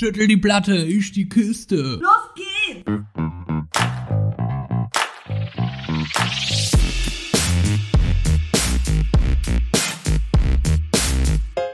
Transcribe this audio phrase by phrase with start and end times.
[0.00, 2.00] Schüttel die Platte, ich die Kiste.
[2.00, 2.90] Los geht's!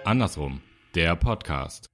[0.04, 0.60] Andersrum,
[0.96, 1.86] der Podcast.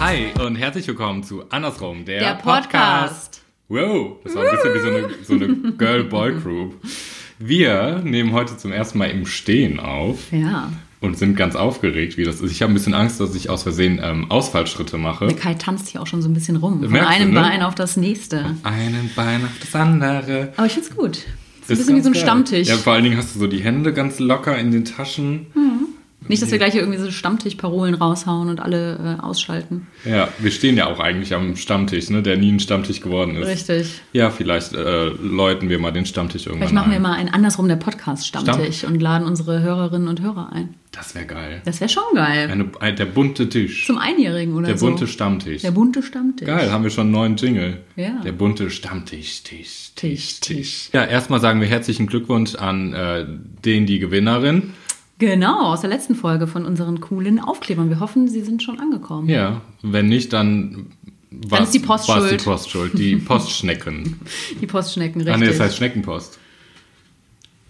[0.00, 3.40] Hi und herzlich willkommen zu Andersrum, der, Der Podcast.
[3.68, 6.74] Wow, das war ein bisschen wie so eine, so eine Girl-Boy-Group.
[7.44, 10.70] Wir nehmen heute zum ersten Mal im Stehen auf Ja.
[11.00, 12.52] und sind ganz aufgeregt, wie das ist.
[12.52, 15.26] Ich habe ein bisschen Angst, dass ich aus Versehen ähm, Ausfallschritte mache.
[15.26, 16.80] Der Kai tanzt hier auch schon so ein bisschen rum.
[16.80, 17.40] Von Merkst du, einem ne?
[17.40, 18.54] Bein auf das nächste.
[18.62, 20.52] Einen Bein auf das andere.
[20.56, 21.16] Aber ich find's gut.
[21.16, 22.22] So ein Ist bisschen wie so ein geil.
[22.22, 22.68] Stammtisch.
[22.68, 25.46] Ja, vor allen Dingen hast du so die Hände ganz locker in den Taschen.
[26.32, 29.86] Nicht, dass wir gleich hier irgendwie so Stammtischparolen raushauen und alle äh, ausschalten.
[30.06, 33.46] Ja, wir stehen ja auch eigentlich am Stammtisch, ne, der nie ein Stammtisch geworden ist.
[33.46, 34.00] Richtig.
[34.14, 37.02] Ja, vielleicht äh, läuten wir mal den Stammtisch irgendwann Vielleicht machen wir ein.
[37.02, 40.74] mal einen andersrum der Podcast-Stammtisch und laden unsere Hörerinnen und Hörer ein.
[40.90, 41.62] Das wäre geil.
[41.64, 42.50] Das wäre schon geil.
[42.50, 43.86] Eine, ein, der bunte Tisch.
[43.86, 44.86] Zum Einjährigen oder der so.
[44.86, 45.62] bunte Stammtisch.
[45.62, 46.46] der bunte Stammtisch.
[46.46, 47.78] Geil, haben wir schon einen neuen Jingle.
[47.96, 48.20] Ja.
[48.22, 50.90] Der bunte Stammtisch, Tisch, Tisch, Tisch.
[50.92, 53.26] Ja, erstmal sagen wir herzlichen Glückwunsch an äh,
[53.64, 54.74] den, die Gewinnerin.
[55.22, 57.88] Genau, aus der letzten Folge von unseren coolen Aufklebern.
[57.90, 59.28] Wir hoffen, sie sind schon angekommen.
[59.28, 60.86] Ja, wenn nicht, dann
[61.30, 62.44] war ist die Post war's die schuld.
[62.44, 62.98] Post schuld.
[62.98, 64.18] Die Postschnecken.
[64.60, 65.32] Die Postschnecken, richtig.
[65.32, 66.40] ah, nee, das heißt Schneckenpost.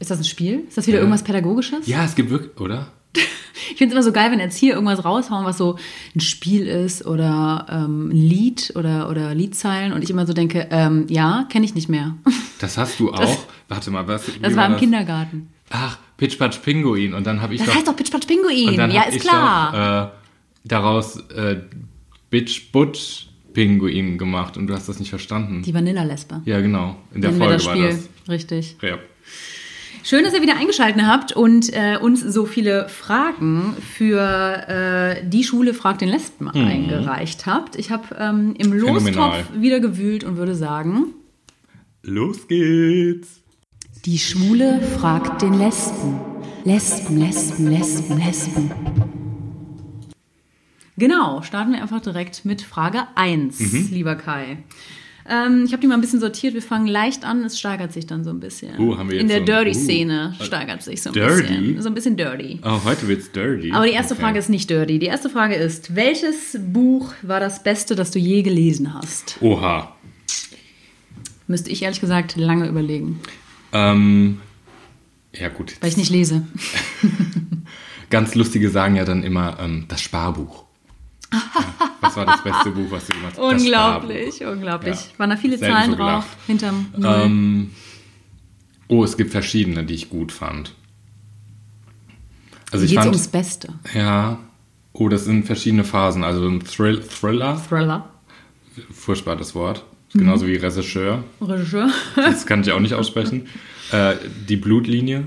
[0.00, 0.64] Ist das ein Spiel?
[0.66, 1.86] Ist das wieder irgendwas Pädagogisches?
[1.86, 2.90] Ja, es gibt wirklich, oder?
[3.12, 5.76] Ich finde es immer so geil, wenn Erzieher irgendwas raushauen, was so
[6.16, 10.68] ein Spiel ist oder ähm, ein Lied oder, oder Liedzeilen und ich immer so denke,
[10.70, 12.16] ähm, ja, kenne ich nicht mehr.
[12.60, 13.44] Das hast du auch.
[13.68, 14.24] Warte mal, was?
[14.40, 15.50] Das wie war im Kindergarten.
[15.68, 17.14] Ach, Pitch Patch Pinguin.
[17.14, 18.74] Und dann habe ich Das doch, heißt doch Pitch Patch und Pinguin.
[18.92, 19.72] Ja, ist klar.
[19.72, 21.56] Doch, äh, daraus äh,
[22.30, 25.62] Bitch Butch Pinguin gemacht und du hast das nicht verstanden.
[25.62, 26.42] Die Vanillalesbe.
[26.44, 26.96] ja, genau.
[27.12, 27.88] In der Nennen Folge das war Spiel.
[27.88, 28.08] das.
[28.28, 28.76] Richtig.
[28.82, 28.98] Ja.
[30.04, 34.20] Schön, dass ihr wieder eingeschaltet habt und äh, uns so viele Fragen für
[34.68, 37.74] äh, die Schule fragt den Lesben eingereicht habt.
[37.76, 38.80] Ich habe ähm, im Mhm.
[38.80, 39.38] Phänomenal.
[39.38, 41.06] Lostopf wieder gewühlt und würde sagen,
[42.04, 43.41] Los geht's.
[44.04, 46.18] Die Schwule fragt den Lesben.
[46.64, 48.70] Lesben, Lesben, Lesben, Lesben.
[50.96, 53.88] Genau, starten wir einfach direkt mit Frage 1, Mhm.
[53.90, 54.58] lieber Kai.
[55.28, 56.52] Ähm, ich habe die mal ein bisschen sortiert.
[56.54, 58.76] Wir fangen leicht an, es steigert sich dann so ein bisschen.
[58.80, 61.42] Oh, haben wir In jetzt der so Dirty-Szene uh, steigert sich so ein Dirty?
[61.42, 61.82] bisschen.
[61.82, 62.58] So ein bisschen dirty.
[62.64, 63.70] Oh, heute wird's dirty.
[63.72, 64.22] Aber die erste Okay.
[64.22, 64.98] Frage ist nicht dirty.
[64.98, 69.38] Die erste Frage ist, welches Buch war das Beste, das du je gelesen hast?
[69.40, 69.94] Oha.
[71.46, 73.20] Müsste ich ehrlich gesagt lange überlegen,
[73.72, 74.40] Ähm,
[75.34, 75.76] ja, gut.
[75.80, 76.46] weil ich nicht lese.
[78.10, 80.64] Ganz lustige sagen ja dann immer ähm, das Sparbuch.
[82.00, 83.42] was war das beste Buch, was du gemacht hast?
[83.42, 84.96] Unglaublich, unglaublich.
[84.96, 85.18] Ja.
[85.18, 86.26] Waren da viele Selten Zahlen so drauf?
[86.46, 86.86] Hinterm.
[87.02, 87.70] Ähm,
[88.88, 90.74] oh, es gibt verschiedene, die ich gut fand.
[92.70, 93.68] Also ich fand, ums Beste?
[93.94, 94.38] ja,
[94.92, 96.24] oh, das sind verschiedene Phasen.
[96.24, 98.10] Also ein Thrill, Thriller, Thriller.
[98.90, 99.84] furchtbar das Wort.
[100.14, 101.24] Ist Genauso wie Regisseur.
[101.40, 101.88] Regisseur.
[102.16, 103.46] Das kann ich auch nicht aussprechen.
[103.92, 104.14] Äh,
[104.48, 105.26] die Blutlinie.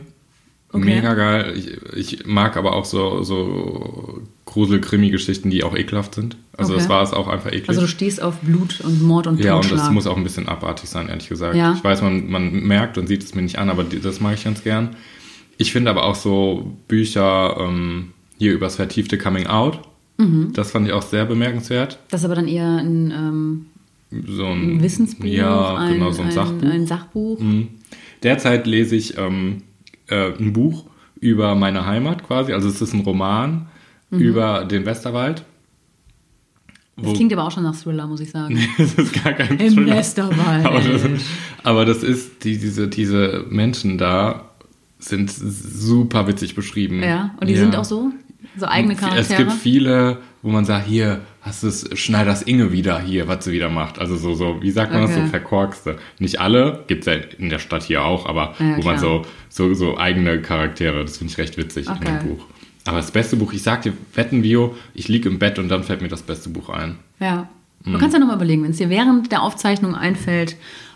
[0.72, 0.86] Okay.
[0.86, 1.54] Mega geil.
[1.56, 6.38] Ich, ich mag aber auch so, so Grusel-Krimi-Geschichten, die auch ekelhaft sind.
[6.58, 6.82] Also Okay.
[6.82, 7.70] das war es auch einfach eklig.
[7.70, 10.48] Also du stehst auf Blut und Mord und ja, und das muss auch ein bisschen
[10.48, 11.56] abartig sein, ehrlich gesagt.
[11.56, 11.74] Ja.
[11.78, 14.44] Ich weiß, man, man merkt und sieht es mir nicht an, aber das mag ich
[14.44, 14.96] ganz gern.
[15.58, 19.80] Ich finde aber auch so Bücher ähm, hier übers vertiefte Coming Out.
[20.18, 20.52] Mhm.
[20.54, 22.00] Das fand ich auch sehr bemerkenswert.
[22.10, 23.66] das ist aber dann eher ein, ähm,
[24.28, 26.70] So ein, ein Wissensbuch, Ja, ein, genau, so ein, Sachbuch.
[26.70, 27.40] Ein Sachbuch.
[27.40, 27.68] Mhm.
[28.24, 29.64] Derzeit lese ich ähm,
[30.08, 30.86] äh, ein Buch
[31.20, 32.54] über meine Heimat quasi.
[32.54, 33.68] Also es ist ein Roman
[34.12, 34.20] Mhm.
[34.20, 35.44] über den Westerwald.
[36.98, 38.58] Das klingt aber auch schon nach Thriller, muss ich sagen.
[38.78, 39.98] das ist gar kein Im Thriller.
[39.98, 40.66] Westerwald.
[40.66, 41.02] Aber das,
[41.64, 44.50] aber das ist, die, diese, diese Menschen da
[45.00, 47.04] sind super witzig beschrieben.
[47.04, 48.12] Ja, und die sind auch so?
[48.58, 49.22] So eigene Charaktere?
[49.22, 53.46] Es gibt viele, wo man sagt, hier, hast du es Schneiders Inge wieder hier, was
[53.46, 54.00] sie wieder macht.
[54.00, 55.22] Also so, so wie sagt man das, Okay.
[55.24, 55.98] so verkorkste.
[56.20, 58.98] Nicht alle, gibt es ja in der Stadt hier auch, aber Ja, wo man klar.
[58.98, 62.20] so, so, so eigene Charaktere, das finde ich recht witzig in Okay.
[62.20, 62.46] dem Buch.
[62.88, 65.84] Aber das beste Buch, ich sag dir, wetten Vio, ich lieg im Bett und dann
[65.84, 66.98] fällt mir das beste Buch ein.
[67.20, 67.48] Ja.
[67.84, 67.94] Mhm.
[67.94, 70.56] Du kannst ja nochmal überlegen, wenn es dir während der Aufzeichnung einfällt,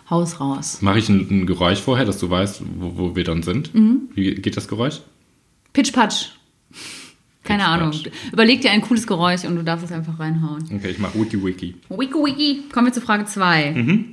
[0.10, 0.82] Haus raus.
[0.82, 3.74] Mache ich ein, ein Geräusch vorher, dass du weißt, wo, wo wir dann sind?
[3.76, 4.10] Mhm.
[4.16, 5.02] Wie geht das Geräusch?
[5.74, 6.32] Pitch Patch.
[7.50, 7.92] Keine Ahnung.
[8.32, 10.64] Überleg dir ein cooles Geräusch und du darfst es einfach reinhauen.
[10.72, 11.76] Okay, ich mache Wiki Wiki.
[11.90, 12.64] Wiki Wiki.
[12.72, 13.72] Kommen wir zu Frage 2.
[13.72, 14.06] Mhm.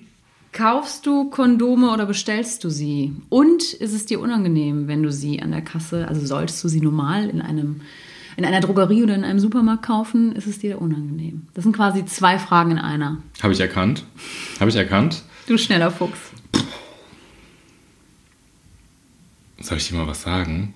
[0.53, 3.13] Kaufst du Kondome oder bestellst du sie?
[3.29, 6.81] Und ist es dir unangenehm, wenn du sie an der Kasse, also solltest du sie
[6.81, 7.83] normal in einem
[8.39, 11.47] in einer Drogerie oder in einem Supermarkt kaufen, ist es dir unangenehm.
[11.55, 13.19] Das sind quasi zwei Fragen in einer.
[13.43, 14.05] Habe ich erkannt.
[14.61, 15.23] Habe ich erkannt.
[15.47, 16.19] Du schneller Fuchs.
[19.61, 20.75] Soll ich dir mal was sagen?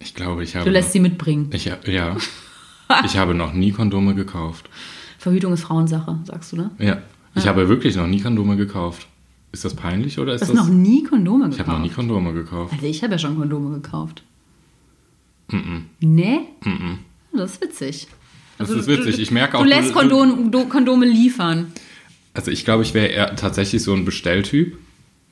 [0.00, 0.64] Ich glaube, ich habe.
[0.64, 0.66] Mhm.
[0.66, 1.50] Du lässt sie mitbringen.
[1.52, 1.78] Ich, ja.
[3.04, 4.68] ich habe noch nie Kondome gekauft.
[5.18, 6.70] Verhütung ist Frauensache, sagst du, ne?
[6.78, 7.02] Ja.
[7.34, 9.06] Ich habe wirklich noch nie Kondome gekauft.
[9.52, 10.66] Ist das peinlich oder ist Du hast das.
[10.66, 11.54] noch nie Kondome gekauft.
[11.54, 12.72] ich habe noch nie Kondome gekauft.
[12.74, 14.22] Also ich habe ja schon Kondome gekauft.
[16.00, 16.40] Nee?
[17.32, 18.08] Das ist witzig.
[18.58, 19.18] Das ist witzig.
[19.18, 19.62] Ich merke auch.
[19.62, 21.72] Du lässt Kondom, do, Kondome liefern.
[22.34, 24.76] Also ich glaube, ich wäre eher tatsächlich so ein Bestelltyp.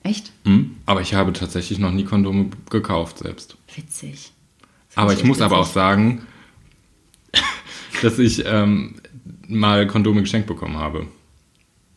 [0.03, 0.33] Echt?
[0.45, 0.77] Hm?
[0.87, 3.57] Aber ich habe tatsächlich noch nie Kondome gekauft selbst.
[3.75, 4.33] Witzig.
[4.97, 6.23] Aber ich muss aber auch sagen,
[8.03, 8.95] dass ich ähm,
[9.49, 11.07] mal Kondome geschenkt bekommen habe.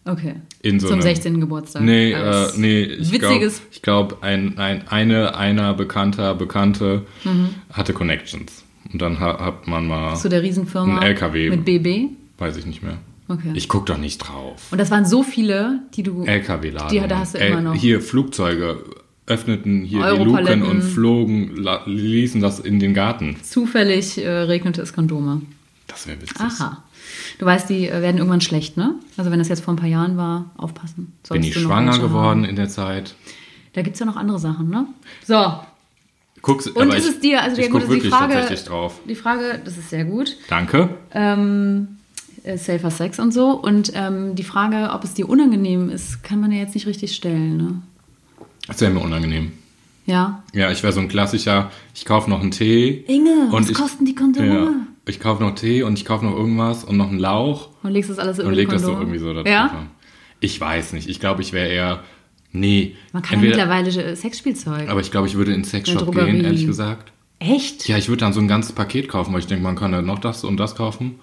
[0.06, 0.36] Okay.
[0.62, 1.40] In so Zum einem- 16.
[1.40, 1.82] Geburtstag.
[1.84, 3.52] Nee, äh, Als nee, ich glaube,
[3.82, 7.50] glaub, ein, ein, eine, einer bekannter, Bekannte Mhm.
[7.72, 8.64] hatte Connections.
[8.92, 10.98] Und dann ha, hat man mal, zu der Riesenfirma.
[11.00, 11.50] Ein LKW.
[11.50, 12.10] Mit BB.
[12.40, 12.98] weiß ich nicht mehr.
[13.28, 13.52] Okay.
[13.54, 14.56] Ich guck doch nicht drauf.
[14.72, 16.26] Und das waren so viele, die du.
[16.26, 16.90] LKW-Laden.
[16.90, 17.76] Die- da hast du immer noch.
[17.76, 18.84] Hier Flugzeuge
[19.30, 20.24] öffneten hier die.
[20.24, 23.38] Luken und flogen, la, ließen das in den Garten.
[23.44, 25.42] Zufällig äh, regnete es Kondome.
[25.88, 26.40] Das wäre witzig.
[26.40, 26.84] Aha.
[27.40, 28.96] Du weißt, die äh, werden irgendwann schlecht, ne?
[29.18, 30.96] Also wenn das jetzt vor ein paar Jahren war, aufpassen.
[31.06, 32.46] Bin Solltest ich schwanger geworden haben.
[32.46, 33.16] in der Zeit?
[33.74, 34.86] Da gibt es ja noch andere Sachen, ne?
[35.26, 35.60] So.
[36.42, 38.66] Guck's, Und ist ich, es dir, also ich ja gut, also die wirklich Frage, tatsächlich
[38.66, 39.00] drauf.
[39.08, 40.90] die Frage, das ist sehr gut, Danke.
[41.14, 41.98] ähm,
[42.44, 43.50] äh, Safer Sex und so.
[43.52, 47.14] Und ähm, die Frage, ob es dir unangenehm ist, kann man ja jetzt nicht richtig
[47.14, 47.82] stellen, ne?
[48.70, 49.52] Das wäre mir unangenehm.
[50.06, 50.44] Ja.
[50.54, 53.04] Ja, ich wäre so ein klassischer, ich kaufe noch einen Tee.
[53.08, 54.48] Inge, und was ich, kosten die Kondome?
[54.48, 54.72] Ja,
[55.06, 58.10] ich kaufe noch Tee und ich kaufe noch irgendwas und noch einen Lauch Und legst
[58.10, 59.48] das alles und über leg das so irgendwie so dazu.
[59.50, 59.88] Ja?
[60.40, 61.10] Ich weiß nicht.
[61.10, 62.04] Ich glaube, ich wäre eher,
[62.52, 62.96] nee.
[63.14, 64.90] Man kann ja entweder- mittlerweile äh, Sexspielzeug.
[64.90, 67.12] Aber ich glaube, ich würde in den Sexshop gehen, ehrlich gesagt.
[67.40, 67.88] Echt?
[67.88, 70.02] Ja, ich würde dann so ein ganzes Paket kaufen, weil ich denke, man kann ja
[70.02, 71.20] noch das und das kaufen.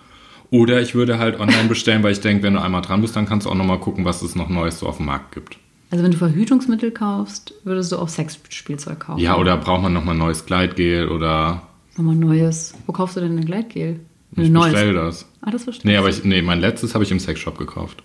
[0.51, 3.27] Oder ich würde halt online bestellen, weil ich denke, wenn du einmal dran bist, dann
[3.27, 5.59] kannst du auch nochmal gucken, was es noch Neues so auf dem Markt gibt.
[5.91, 9.21] Also wenn du Verhütungsmittel kaufst, würdest du auch Sexspielzeug kaufen?
[9.21, 11.63] Ja, oder braucht man nochmal neues Gleitgel oder
[11.97, 12.75] Nochmal neues.
[12.87, 14.01] Wo kaufst du denn ein Gleitgel?
[14.33, 14.73] ich Ein neues.
[14.73, 15.27] bestell das.
[15.41, 18.03] Ah, das verstehe Nee, aber ich, nee, mein letztes habe ich im Sexshop gekauft.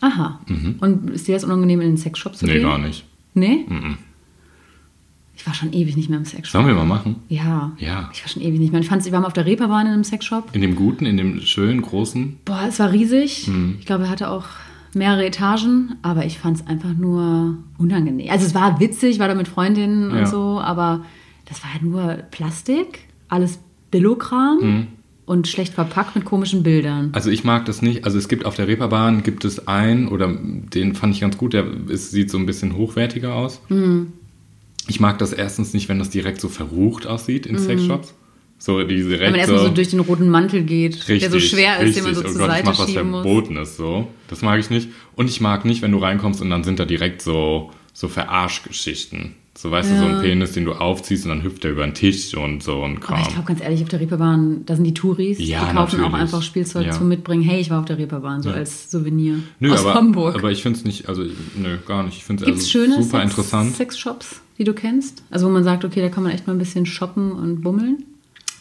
[0.00, 0.40] Aha.
[0.80, 2.62] Und ist dir das unangenehm, in den Sexshop zu Nee, gehen?
[2.62, 3.04] gar nicht.
[3.34, 3.66] Nee?
[5.36, 6.52] Ich war schon ewig nicht mehr im Sexshop.
[6.62, 7.16] Sollen wir mal machen?
[7.28, 7.72] Ja.
[7.78, 8.08] Ja.
[8.12, 8.80] Ich war schon ewig nicht mehr.
[8.80, 10.48] Ich fand's, wir waren auf der Reeperbahn in einem Sexshop.
[10.54, 12.38] In dem guten, in dem schönen, großen.
[12.44, 13.46] Boah, es war riesig.
[13.48, 13.76] Mhm.
[13.78, 14.46] Ich glaube, er hatte auch
[14.96, 18.30] mehrere Etagen, aber ich fand es einfach nur unangenehm.
[18.30, 20.20] Also es war witzig, war da mit Freundinnen Ja.
[20.20, 21.04] und so, aber
[21.44, 23.58] das war halt nur Plastik, alles
[23.90, 24.86] Billokram Mhm.
[25.26, 27.10] und schlecht verpackt mit komischen Bildern.
[27.12, 28.04] Also ich mag das nicht.
[28.04, 31.52] Also es gibt auf der Reeperbahn gibt es einen, oder den fand ich ganz gut,
[31.52, 33.60] der ist, sieht so ein bisschen hochwertiger aus.
[34.88, 38.14] Ich mag das erstens nicht, wenn das direkt so verrucht aussieht in Sexshops.
[38.66, 41.96] So diese Wenn man erstmal so durch den roten Mantel geht, der so schwer ist,
[41.96, 43.22] den man so oh zur Gott, ich Seite mach was schieben muss.
[43.22, 44.08] Verbotenes so.
[44.26, 44.88] Das mag ich nicht.
[45.14, 49.34] Und ich mag nicht, wenn du reinkommst und dann sind da direkt so, so Verarschgeschichten.
[49.56, 51.94] So weißt du, so ein Penis, den du aufziehst und dann hüpft er über den
[51.94, 53.20] Tisch und so ein Kram.
[53.20, 55.78] Aber ich glaube ganz ehrlich, auf der Reeperbahn, da sind die Touris, Ja, die kaufen
[55.78, 56.14] auch natürlich.
[56.14, 56.92] einfach Spielzeug Ja.
[56.92, 57.42] zum Mitbringen.
[57.42, 60.34] Hey, ich war auf der Reeperbahn, so als Souvenir Nö, aus aber, Hamburg.
[60.34, 61.22] aber ich finde es nicht, also
[61.54, 62.16] nö, gar nicht.
[62.18, 63.76] Ich finde es also schöne super Sex interessant.
[63.76, 65.22] Sexshops, die du kennst?
[65.30, 68.02] Also wo man sagt, okay, da kann man echt mal ein bisschen shoppen und bummeln.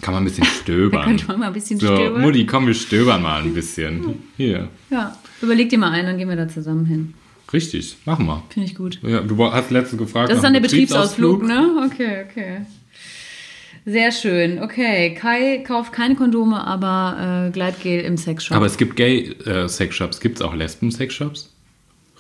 [0.02, 1.02] Kann man ein bisschen stöbern.
[1.02, 2.22] Da könnte man mal ein bisschen so, stöbern.
[2.22, 4.22] Mutti, komm, wir stöbern mal ein bisschen.
[4.38, 7.14] Hier, Ja, überleg dir mal ein, dann gehen wir da zusammen hin.
[7.54, 8.44] richtig, machen wir.
[8.50, 9.00] Finde ich gut.
[9.04, 10.30] Ja, du hast letztens gefragt.
[10.30, 11.88] Das ist dann der dem Betriebsausflug, ne?
[11.92, 12.62] Okay, okay.
[13.88, 14.62] Sehr schön.
[14.64, 18.58] Okay, Kai kauft keine Kondome, aber äh, Gleitgel im Sexshop.
[18.58, 20.20] Aber es gibt Gay-Sexshops.
[20.20, 21.52] Gibt es auch Lesben-Sexshops?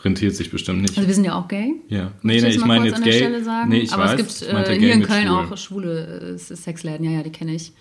[0.05, 0.95] Rentiert sich bestimmt nicht.
[0.97, 1.73] also wir sind ja auch gay.
[1.89, 2.11] ja.
[2.21, 3.19] Nee, ich nee, jetzt ich meine jetzt an der Gay.
[3.19, 3.69] Stelle sagen.
[3.69, 4.21] Nee, ich aber weiß.
[4.21, 5.35] es gibt äh, hier in Köln schwul.
[5.35, 7.03] auch schwule Sexläden.
[7.03, 7.71] Ja, ja, die kenne ich.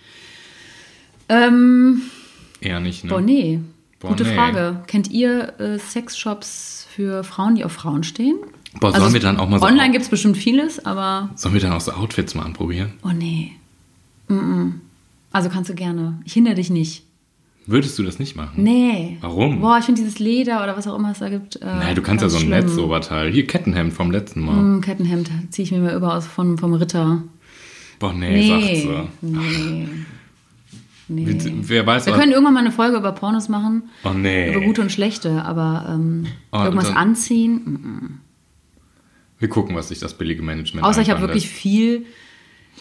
[1.29, 2.01] Ähm,
[2.61, 3.11] Eher nicht, ne?
[3.11, 3.59] boah, nee.
[3.99, 4.35] Boah, Gute nee.
[4.35, 4.81] Frage.
[4.87, 8.37] Kennt ihr äh, Sexshops für Frauen, die auf Frauen stehen?
[8.79, 9.65] Boah, sollen wir dann auch mal so...
[9.65, 12.93] Online gibt es bestimmt vieles, aber Sollen wir dann auch so Outfits mal anprobieren?
[13.03, 13.51] oh nee.
[14.27, 14.71] Mm -mm.
[15.31, 16.19] Also kannst du gerne.
[16.25, 17.04] Ich hindere dich nicht.
[17.67, 18.61] Würdest du das nicht machen?
[18.63, 19.17] Nee.
[19.21, 19.59] Warum?
[19.61, 21.55] Boah, ich finde dieses Leder oder was auch immer es da gibt.
[21.57, 22.51] Äh, Nein, du kannst ja so ein schlimm.
[22.51, 23.31] Netzoberteil.
[23.31, 24.55] Hier, Kettenhemd vom letzten Mal.
[24.55, 27.23] Mm, Kettenhemd ziehe ich mir mal über aus von, vom Ritter.
[27.97, 28.47] Boah, nee, Nee.
[28.49, 28.65] sagt
[29.21, 29.27] sie.
[29.27, 29.87] Nee.
[31.07, 31.25] Nee.
[31.27, 33.83] Wie- Wer weiß, Wir was- können irgendwann mal eine Folge über Pornos machen.
[34.03, 34.51] Oh nee.
[34.51, 37.53] Über gute und schlechte, aber ähm, Oh, irgendwas dann- anziehen.
[37.55, 38.19] mm,
[39.39, 42.05] Wir gucken, was sich das billige Management Außer ich habe wirklich viel,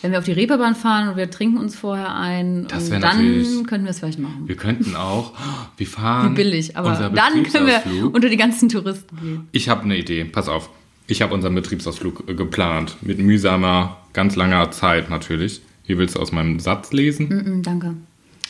[0.04, 3.64] wenn wir auf die Reeperbahn fahren und wir trinken uns vorher ein, Das und dann
[3.66, 4.42] könnten wir es vielleicht machen.
[4.46, 5.32] Wir könnten auch,
[5.78, 6.32] wir fahren.
[6.32, 9.48] Wie billig, aber dann können wir unter die ganzen Touristen gehen.
[9.52, 10.68] Ich habe eine Idee, pass auf.
[11.06, 12.98] Ich habe unseren Betriebsausflug äh, geplant.
[13.00, 15.62] Mit mühsamer, ganz langer Zeit natürlich.
[15.84, 17.28] Hier willst du aus meinem Satz lesen.
[17.28, 17.94] Mm, danke.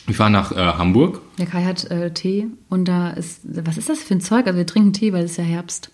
[0.07, 1.21] Wir fahren nach äh, Hamburg.
[1.37, 4.45] Der Kai hat äh, Tee und da ist, was ist das für ein Zeug?
[4.45, 5.89] Also wir trinken Tee, weil es ist ja Herbst.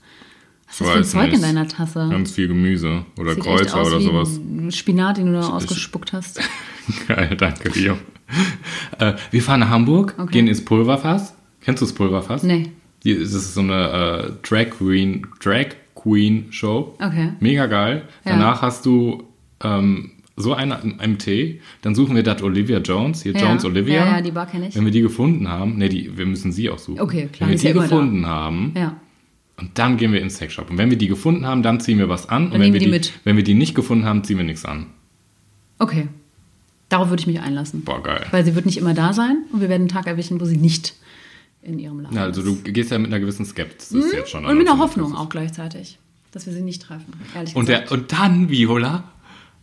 [0.80, 1.44] Was ist für Zeug in nicht.
[1.44, 2.08] deiner Tasse?
[2.10, 4.38] Ganz viel Gemüse oder Sieht aus oder sowas.
[4.38, 6.40] ein Spinat, den du da ausgespuckt hast.
[7.08, 7.98] Geil, danke dir.
[9.00, 10.32] äh, wir fahren nach Hamburg, Okay.
[10.32, 11.36] gehen ins Pulverfass.
[11.62, 12.44] Kennst du das Pulverfass?
[12.44, 12.72] Nee.
[13.04, 16.96] Die, das ist so eine äh, Drag Queen, Drag Queen Show.
[17.00, 17.34] Okay.
[17.40, 18.04] Mega geil.
[18.26, 18.32] Ja.
[18.32, 19.24] Danach hast du
[19.64, 21.60] ähm, so eine MT.
[21.82, 23.42] Dann suchen wir das Olivia Jones, hier Ja.
[23.42, 23.96] Jones Olivia.
[24.06, 24.76] Ja, ja, die Bar kenn ich.
[24.76, 27.02] Wenn wir die gefunden haben, nee, die, wir müssen sie auch suchen.
[27.02, 27.84] Okay, klar, Wenn wir ja die da.
[27.86, 28.96] gefunden haben, Ja.
[29.58, 30.70] Und dann gehen wir ins Sexshop.
[30.70, 32.46] Und wenn wir die gefunden haben, dann ziehen wir was an.
[32.46, 33.14] und Dann wenn nehmen wir die mit.
[33.24, 34.88] wenn wir die nicht gefunden haben, ziehen wir nichts an.
[35.80, 36.08] Okay.
[36.90, 37.84] Darauf würde ich mich einlassen.
[37.84, 38.26] Boah, geil.
[38.32, 40.58] Weil sie wird nicht immer da sein und wir werden einen Tag erwischen, wo sie
[40.58, 40.96] nicht
[41.62, 42.66] in ihrem Laden Ja, also ist.
[42.66, 44.44] du gehst ja mit einer gewissen Skepsis jetzt schon.
[44.44, 44.50] Mhm.
[44.50, 44.80] Und mit einer.
[44.80, 46.00] Hoffnung auch gleichzeitig,
[46.32, 47.14] dass wir sie nicht treffen.
[47.36, 47.92] Ehrlich Und, gesagt.
[47.92, 49.04] der, und dann, Viola,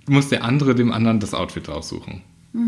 [0.09, 2.23] muss der andere dem anderen das Outfit raussuchen.
[2.55, 2.61] ich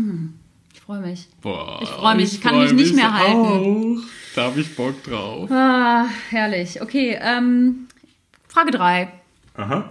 [0.91, 1.27] freue mich.
[1.41, 3.97] Boah, Ich freu mich, ich kann freu mich nicht mehr halten.
[3.99, 4.03] Auch.
[4.35, 5.49] Da habe ich Bock drauf.
[5.49, 6.81] Ah, herrlich.
[6.81, 7.87] Okay, ähm,
[8.49, 9.09] Frage 3.
[9.55, 9.85] Aha.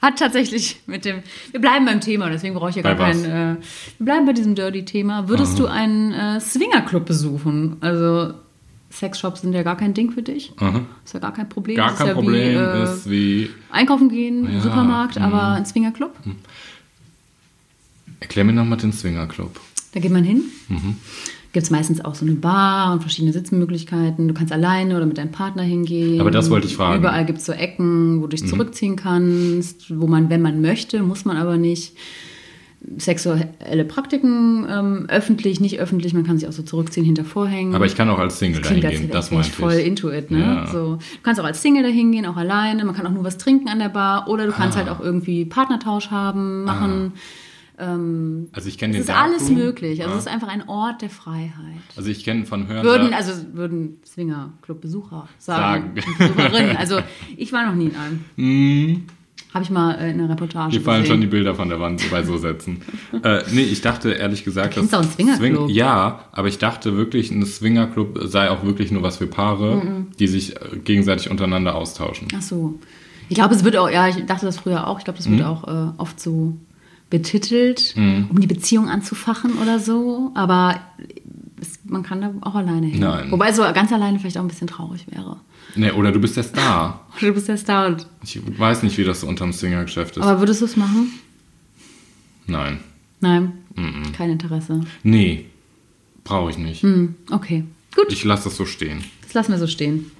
[0.00, 1.22] Hat tatsächlich mit dem.
[1.50, 3.22] Wir bleiben beim Thema, deswegen brauche ich ja gar Bei was?
[3.22, 3.30] kein.
[3.30, 3.56] Äh,
[3.98, 5.28] wir bleiben bei diesem Dirty-Thema.
[5.28, 7.78] Würdest du einen äh, Swingerclub besuchen?
[7.80, 8.34] Also,
[8.92, 10.52] Sexshops sind ja gar kein Ding für dich.
[10.58, 10.82] Aha.
[11.04, 11.76] Ist ja gar kein Problem.
[11.76, 13.50] Gar Das ist kein ja Problem Wie, äh, ist wie.
[13.72, 15.22] einkaufen gehen, Ja, Supermarkt, mhm.
[15.24, 16.12] aber ein Swingerclub?
[18.20, 19.60] Erklär mir nochmal den Swingerclub.
[19.94, 20.42] Da geht man hin.
[20.68, 20.96] Mhm.
[21.52, 24.28] Gibt es meistens auch so eine Bar und verschiedene Sitzmöglichkeiten.
[24.28, 26.20] Du kannst alleine oder mit deinem Partner hingehen.
[26.20, 26.98] Aber das wollte ich fragen.
[27.00, 28.48] Überall gibt es so Ecken, wo du dich Mhm.
[28.48, 31.94] zurückziehen kannst, wo man, wenn man möchte, muss man aber nicht.
[32.96, 37.74] Sexuelle Praktiken, ähm, öffentlich, nicht öffentlich, man kann sich auch so zurückziehen hinter Vorhängen.
[37.74, 39.10] Aber ich kann auch als Single dahin gehen.
[39.10, 39.54] Das meinte ich.
[39.54, 40.38] voll into it, ne?
[40.38, 40.66] Ja.
[40.70, 42.84] So, du kannst auch als Single dahin gehen, auch alleine.
[42.84, 44.80] Man kann auch nur was trinken an der Bar oder du kannst Ah.
[44.82, 47.14] halt auch irgendwie Partnertausch haben, machen.
[47.78, 49.58] Ähm, Also ich kenne es den ist alles Darkroom.
[49.58, 50.00] möglich.
[50.00, 50.18] Also Ja.
[50.18, 51.52] es ist einfach ein Ort der Freiheit.
[51.96, 52.84] Also ich kenne von Hören.
[52.84, 55.94] Würden, also würden Swinger-Club-Besucher sagen.
[56.36, 56.76] Sagen.
[56.76, 56.98] Also
[57.36, 58.24] ich war noch nie in einem.
[58.94, 59.02] Mm,
[59.54, 61.26] Habe ich mal äh, in einer Reportage Hier fallen schon die.
[61.26, 62.82] Bilder von der Wand bei so Sätzen.
[63.22, 65.70] äh, nee, ich dachte ehrlich gesagt, Du kennst auch einen Swingerclub.
[65.70, 70.06] ja, aber ich dachte wirklich, ein Swingerclub sei auch wirklich nur was für Paare, Mhm.
[70.18, 72.28] die sich äh, gegenseitig untereinander austauschen.
[72.36, 72.78] Ach so.
[73.30, 75.38] Ich glaube, es wird auch, ja, ich dachte das früher auch, ich glaube, das Mhm.
[75.38, 76.56] wird auch äh, oft so
[77.10, 80.30] betitelt, um die Beziehung anzufachen oder so.
[80.34, 80.80] Aber
[81.60, 83.00] es, man kann da auch alleine hin.
[83.00, 83.30] Nein.
[83.30, 85.38] Wobei so ganz alleine vielleicht auch ein bisschen traurig wäre.
[85.74, 87.06] Nee, oder du bist der Star.
[87.20, 87.96] Du bist der Star.
[88.22, 90.22] Ich weiß nicht, wie das so unterm Swingergeschäft ist.
[90.22, 91.12] aber würdest du es machen?
[92.46, 92.78] Nein.
[93.20, 93.52] Nein.
[94.16, 94.80] Kein Interesse.
[95.02, 95.46] Nee,
[96.24, 96.82] brauche ich nicht.
[96.82, 97.64] Hm, okay.
[97.94, 99.02] Gut, Ich lasse das so stehen.
[99.22, 100.10] das lassen wir so stehen.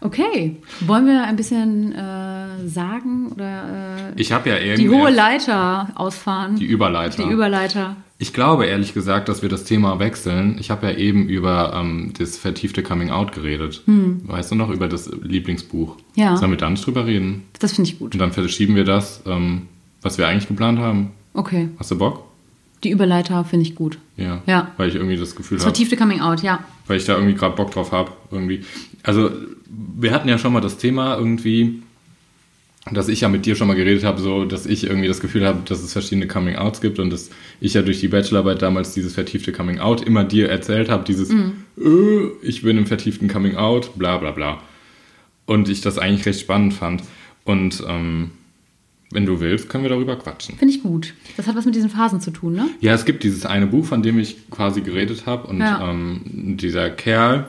[0.00, 0.56] Okay.
[0.86, 5.16] Wollen wir ein bisschen äh, sagen oder äh, Ich habe ja die irgendwie hohe erst-
[5.16, 6.56] Leiter ausfahren?
[6.56, 7.22] die Überleiter.
[7.22, 7.96] Die Überleiter.
[8.18, 10.56] Ich glaube ehrlich gesagt, dass wir das Thema wechseln.
[10.60, 13.82] Ich habe ja eben über ähm, das vertiefte Coming Out geredet.
[13.86, 15.96] Weißt du noch, über das Lieblingsbuch?
[15.96, 16.02] Hm.
[16.16, 16.36] Ja.
[16.36, 17.44] Sollen wir da nicht drüber reden?
[17.58, 18.14] Das finde ich gut.
[18.14, 19.62] Und dann verschieben wir das, ähm,
[20.02, 21.12] was wir eigentlich geplant haben.
[21.32, 21.68] Okay.
[21.78, 22.24] Hast du Bock?
[22.84, 23.98] Die Überleiter finde ich gut.
[24.16, 24.42] Ja.
[24.46, 24.72] Ja.
[24.76, 26.64] Weil ich irgendwie das Gefühl habe, vertiefte Coming Out, ja.
[26.86, 28.12] weil ich da irgendwie gerade Bock drauf habe.
[28.30, 28.64] Irgendwie.
[29.02, 29.30] Also,
[29.98, 31.82] wir hatten ja schon mal das Thema irgendwie,
[32.90, 35.46] dass ich ja mit dir schon mal geredet habe, so, dass ich irgendwie das Gefühl
[35.46, 38.94] habe, dass es verschiedene Coming Outs gibt und dass ich ja durch die Bachelorarbeit damals
[38.94, 41.52] dieses vertiefte Coming Out immer dir erzählt habe, dieses, Mhm.
[41.78, 44.62] äh, ich bin im vertieften Coming Out, bla bla bla.
[45.44, 47.02] Und ich das eigentlich recht spannend fand.
[47.44, 48.30] Und ähm,
[49.12, 50.56] wenn du willst, können wir darüber quatschen.
[50.56, 51.14] Finde ich gut.
[51.36, 52.68] Das hat was mit diesen Phasen zu tun, ne?
[52.80, 55.46] Ja, es gibt dieses eine Buch, von dem ich quasi geredet habe.
[55.48, 55.90] Und Ja.
[55.90, 57.46] ähm, dieser Kerl,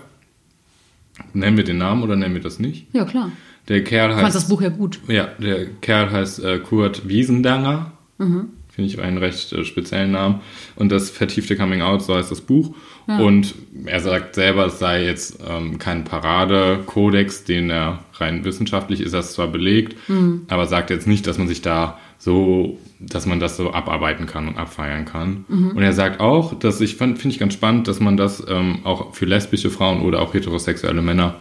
[1.34, 2.88] nennen wir den Namen oder nennen wir das nicht?
[2.94, 3.32] Ja, klar.
[3.68, 4.36] Der Kerl Du heißt.
[4.36, 5.00] das Buch ja gut.
[5.08, 7.91] Ja, der Kerl heißt äh, Kurt Wiesendanger.
[8.18, 8.48] Mhm.
[8.74, 10.42] Finde ich einen recht äh, speziellen Namen.
[10.75, 12.74] Und das vertiefte Coming Out, so heißt das Buch.
[13.08, 19.13] Und er sagt selber, es sei jetzt ähm, kein Paradekodex, den er rein wissenschaftlich ist,
[19.13, 20.44] das zwar belegt, Mhm.
[20.48, 24.48] aber sagt jetzt nicht, dass man sich da so, dass man das so abarbeiten kann
[24.48, 25.46] und abfeiern kann.
[25.50, 25.72] Mhm.
[25.72, 29.13] Und er sagt auch, dass ich finde ich ganz spannend, dass man das ähm, auch
[29.16, 31.36] für lesbische Frauen oder auch heterosexuelle Männer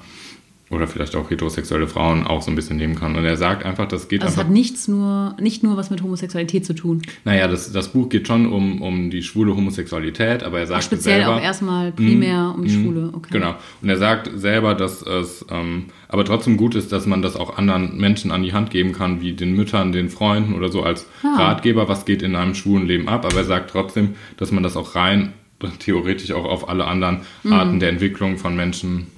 [0.70, 3.16] oder vielleicht auch heterosexuelle Frauen auch so ein bisschen nehmen kann.
[3.16, 4.48] Und er sagt einfach, das geht Also es einfach.
[4.48, 7.02] hat nichts nur, nicht nur was mit Homosexualität zu tun.
[7.24, 11.22] Naja, das, das Buch geht schon um, um die schwule Homosexualität, aber er sagt Speziell
[11.22, 13.10] selber, auch erstmal primär um die Mm, Schwule.
[13.12, 13.30] Okay.
[13.32, 13.56] Genau.
[13.82, 17.58] Und er sagt selber, dass es ähm, aber trotzdem gut ist, dass man das auch
[17.58, 21.06] anderen Menschen an die Hand geben kann, wie den Müttern, den Freunden oder so als
[21.24, 21.34] Ah.
[21.36, 23.24] Ratgeber, was geht in einem schwulen Leben ab.
[23.24, 25.32] Aber er sagt trotzdem, dass man das auch rein
[25.80, 27.52] theoretisch auch auf alle anderen Mhm.
[27.52, 29.08] Arten der Entwicklung von Menschen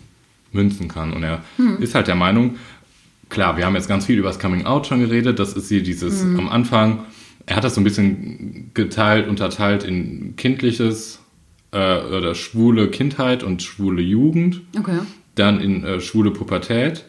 [0.52, 1.12] münzen kann.
[1.12, 1.78] Und er Mhm.
[1.80, 2.56] ist halt der Meinung,
[3.28, 5.38] klar, wir haben jetzt ganz viel über das Coming Out schon geredet.
[5.38, 6.38] Das ist hier dieses Mhm.
[6.40, 7.00] am Anfang.
[7.47, 11.18] Er hat das so ein bisschen geteilt, unterteilt in kindliches
[11.75, 14.99] äh, oder schwule Kindheit und schwule Jugend, Okay.
[15.37, 17.04] dann in äh, schwule Pubertät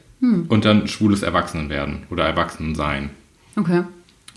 [0.48, 3.10] und dann schwules Erwachsenenwerden oder Erwachsenensein.
[3.58, 3.82] Okay.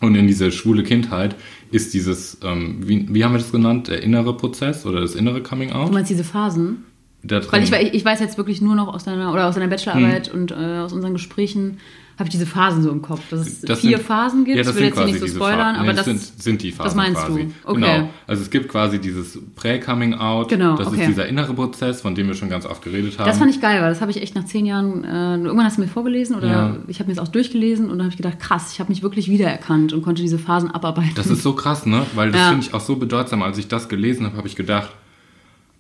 [0.00, 1.36] Und in diese schwule Kindheit
[1.70, 5.42] ist dieses, ähm, wie, wie haben wir das genannt, der innere Prozess oder das innere
[5.44, 5.92] Coming Du Out?
[5.92, 6.84] meinst diese Phasen?
[7.22, 10.40] Weil ich, ich weiß jetzt wirklich nur noch aus deiner oder aus deiner Bachelorarbeit Hm.
[10.40, 11.78] und äh, aus unseren Gesprächen
[12.18, 14.56] habe ich diese Phasen so im Kopf, dass es Das vier sind- Phasen gibt.
[14.56, 15.76] Ja, das ich will jetzt nicht so spoilern, Phasen.
[15.80, 17.44] aber Nee, das sind, sind die Phasen das meinst quasi.
[17.44, 17.52] du.
[17.70, 17.80] Okay.
[17.80, 18.08] Genau.
[18.26, 20.48] Also es gibt quasi dieses Prä-Coming-out.
[20.48, 21.00] Genau, Das okay.
[21.02, 23.26] ist dieser innere Prozess, von dem wir schon ganz oft geredet haben.
[23.26, 25.76] Das fand ich geil, weil das habe ich echt nach zehn Jahren, äh, irgendwann hast
[25.76, 26.76] du mir vorgelesen oder Ja.
[26.86, 29.02] ich habe mir das auch durchgelesen und dann habe ich gedacht, krass, ich habe mich
[29.02, 31.12] wirklich wiedererkannt und konnte diese Phasen abarbeiten.
[31.16, 32.06] Das ist so krass, ne?
[32.14, 32.48] Weil das Ja.
[32.50, 33.42] finde ich auch so bedeutsam.
[33.42, 34.88] Als ich das gelesen habe, habe ich gedacht,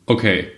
[0.04, 0.48] okay,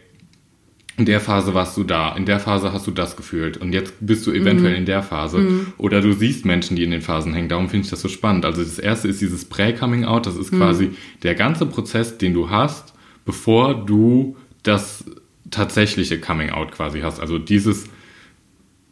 [0.99, 3.95] in der Phase warst du da, in der Phase hast du das gefühlt und jetzt
[4.01, 4.79] bist du eventuell Mhm.
[4.79, 5.67] in der Phase.
[5.79, 7.49] Oder du siehst Menschen, die in den Phasen hängen.
[7.49, 8.45] Darum finde ich das so spannend.
[8.45, 10.27] Also das erste ist dieses Prä-Coming-out.
[10.27, 10.41] Das Mhm.
[10.41, 10.91] ist quasi
[11.23, 12.93] der ganze Prozess, den du hast,
[13.25, 15.05] bevor du das
[15.51, 17.21] tatsächliche Coming-out quasi hast.
[17.21, 17.87] Also dieses,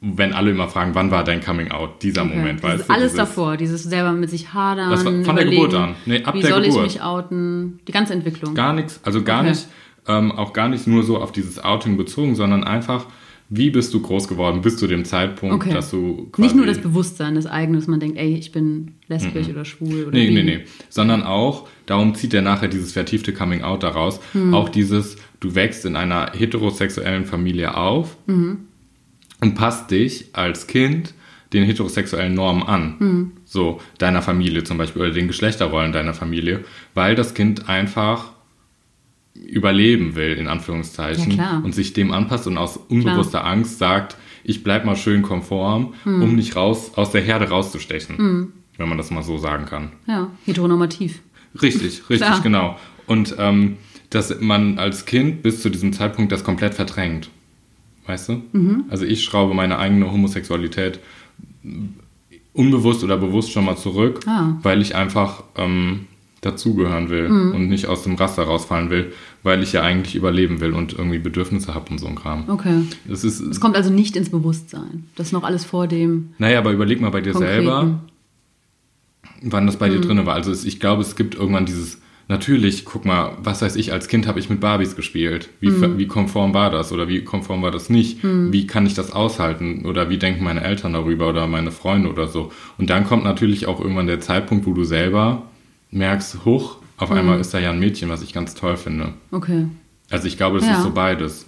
[0.00, 2.02] wenn alle immer fragen, wann war dein Coming-out?
[2.02, 2.36] Dieser Okay.
[2.36, 2.92] Moment, Dieses weißt du?
[2.92, 5.96] alles dieses- davor, dieses selber mit sich hadern, Das war von der Geburt an.
[6.06, 6.86] Nee, ab wie der soll Geburt.
[6.86, 8.54] ich mich outen, die ganze Entwicklung.
[8.54, 9.50] Gar nichts, also gar Okay.
[9.50, 9.66] nicht,
[10.08, 13.06] ähm, auch gar nicht nur so auf dieses Outing bezogen, sondern einfach,
[13.48, 15.72] wie bist du groß geworden bis zu dem Zeitpunkt, Okay.
[15.72, 16.42] dass du quasi...
[16.42, 20.04] Nicht nur das Bewusstsein, das eigene, dass man denkt, ey, ich bin lesbisch oder schwul
[20.06, 20.34] oder Nee, bi.
[20.34, 20.60] nee, nee.
[20.88, 24.52] Sondern auch, darum zieht er nachher dieses vertiefte Coming Out daraus, Hm.
[24.54, 28.58] auch dieses, du wächst in einer heterosexuellen Familie auf Mhm.
[29.40, 31.14] und passt dich als Kind
[31.52, 32.94] den heterosexuellen Normen an.
[32.98, 33.32] Hm.
[33.44, 38.32] So, deiner Familie zum Beispiel oder den Geschlechterrollen deiner Familie, weil das Kind einfach
[39.46, 41.64] überleben will, in Anführungszeichen, Ja, klar.
[41.64, 46.22] und sich dem anpasst und aus unbewusster Angst sagt, ich bleib mal schön konform, Hm.
[46.22, 49.92] um nicht raus, aus der Herde rauszustechen, wenn man das mal so sagen kann.
[50.06, 51.20] Ja, heteronormativ.
[51.60, 52.40] Richtig, richtig, Klar.
[52.42, 52.78] genau.
[53.06, 53.76] Und ähm,
[54.10, 57.28] dass man als Kind bis zu diesem Zeitpunkt das komplett verdrängt.
[58.06, 58.42] Weißt du?
[58.52, 58.84] Mhm.
[58.88, 61.00] Also ich schraube meine eigene Homosexualität
[62.52, 64.56] unbewusst oder bewusst schon mal zurück, Ah.
[64.62, 66.06] weil ich einfach ähm,
[66.42, 67.54] dazugehören will Mhm.
[67.54, 69.12] und nicht aus dem Raster rausfallen will,
[69.42, 72.44] weil ich ja eigentlich überleben will und irgendwie Bedürfnisse habe und so ein Kram.
[72.48, 72.82] Okay.
[73.06, 75.06] Das ist, Es kommt also nicht ins Bewusstsein.
[75.16, 77.54] Das ist noch alles vor dem naja, aber überleg mal bei dir Konkreten.
[77.64, 78.00] selber,
[79.42, 79.92] wann das bei Mhm.
[79.92, 80.34] dir drin war.
[80.34, 84.08] Also es, ich glaube, es gibt irgendwann dieses, natürlich, guck mal, was weiß ich, als
[84.08, 85.48] Kind habe ich mit Barbies gespielt.
[85.60, 85.98] Wie, Mhm.
[85.98, 88.18] wie konform war das oder wie konform war das nicht?
[88.22, 92.28] Wie kann ich das aushalten oder wie denken meine Eltern darüber oder meine Freunde oder
[92.28, 92.52] so?
[92.78, 95.42] Und dann kommt natürlich auch irgendwann der Zeitpunkt, wo du selber
[95.90, 97.16] merkst, hoch, auf Mhm.
[97.16, 99.14] einmal ist da ja ein Mädchen, was ich ganz toll finde.
[99.30, 99.66] Okay.
[100.10, 100.76] Also ich glaube, das Ja.
[100.76, 101.46] ist so beides.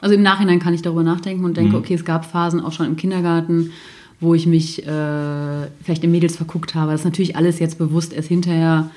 [0.00, 1.54] Also im Nachhinein kann ich darüber nachdenken und Mhm.
[1.54, 3.70] denke, okay, es gab Phasen auch schon im Kindergarten,
[4.20, 6.92] wo ich mich äh, vielleicht in Mädels verguckt habe.
[6.92, 8.90] Das ist natürlich alles jetzt bewusst erst hinterher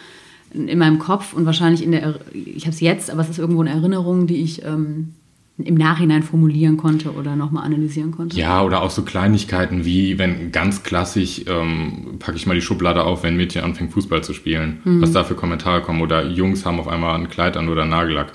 [0.54, 3.38] in meinem Kopf und wahrscheinlich in der, Er- ich habe es jetzt, aber es ist
[3.38, 5.14] irgendwo eine Erinnerung, die ich ähm,
[5.64, 8.38] im Nachhinein formulieren konnte oder nochmal analysieren konnte.
[8.38, 13.04] Ja, oder auch so Kleinigkeiten wie, wenn ganz klassisch, ähm, packe ich mal die Schublade
[13.04, 16.66] auf, wenn ein Mädchen anfängt Fußball zu spielen, was da für Kommentare kommen oder Jungs
[16.66, 18.32] haben auf einmal ein Kleid an oder Nagellack.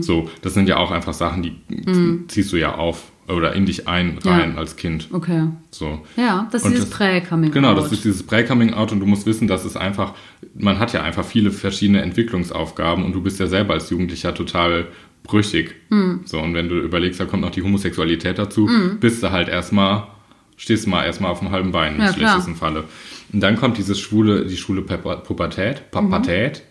[0.00, 1.52] So, das sind ja auch einfach Sachen, die
[2.28, 4.58] ziehst du ja auf oder in dich ein, rein Ja.
[4.58, 5.08] als Kind.
[5.12, 5.42] Okay.
[5.70, 5.98] So.
[6.16, 9.26] Ja, das ist Und dieses das- Prä-Coming Genau, das ist dieses Prä-Coming-out und du musst
[9.26, 10.14] wissen, dass es einfach,
[10.58, 14.86] man hat ja einfach viele verschiedene Entwicklungsaufgaben und du bist ja selber als Jugendlicher total
[15.28, 15.76] brüchig.
[15.90, 16.22] Hm.
[16.24, 20.08] So, und wenn du überlegst, da kommt noch die Homosexualität dazu, bist du halt erstmal,
[20.56, 22.14] stehst mal erstmal auf dem halben Bein im Ja, klar.
[22.14, 22.84] schlechtesten Falle.
[23.32, 26.62] Und dann kommt dieses schwule, die schwule Puber- Pubertät, Pubertät.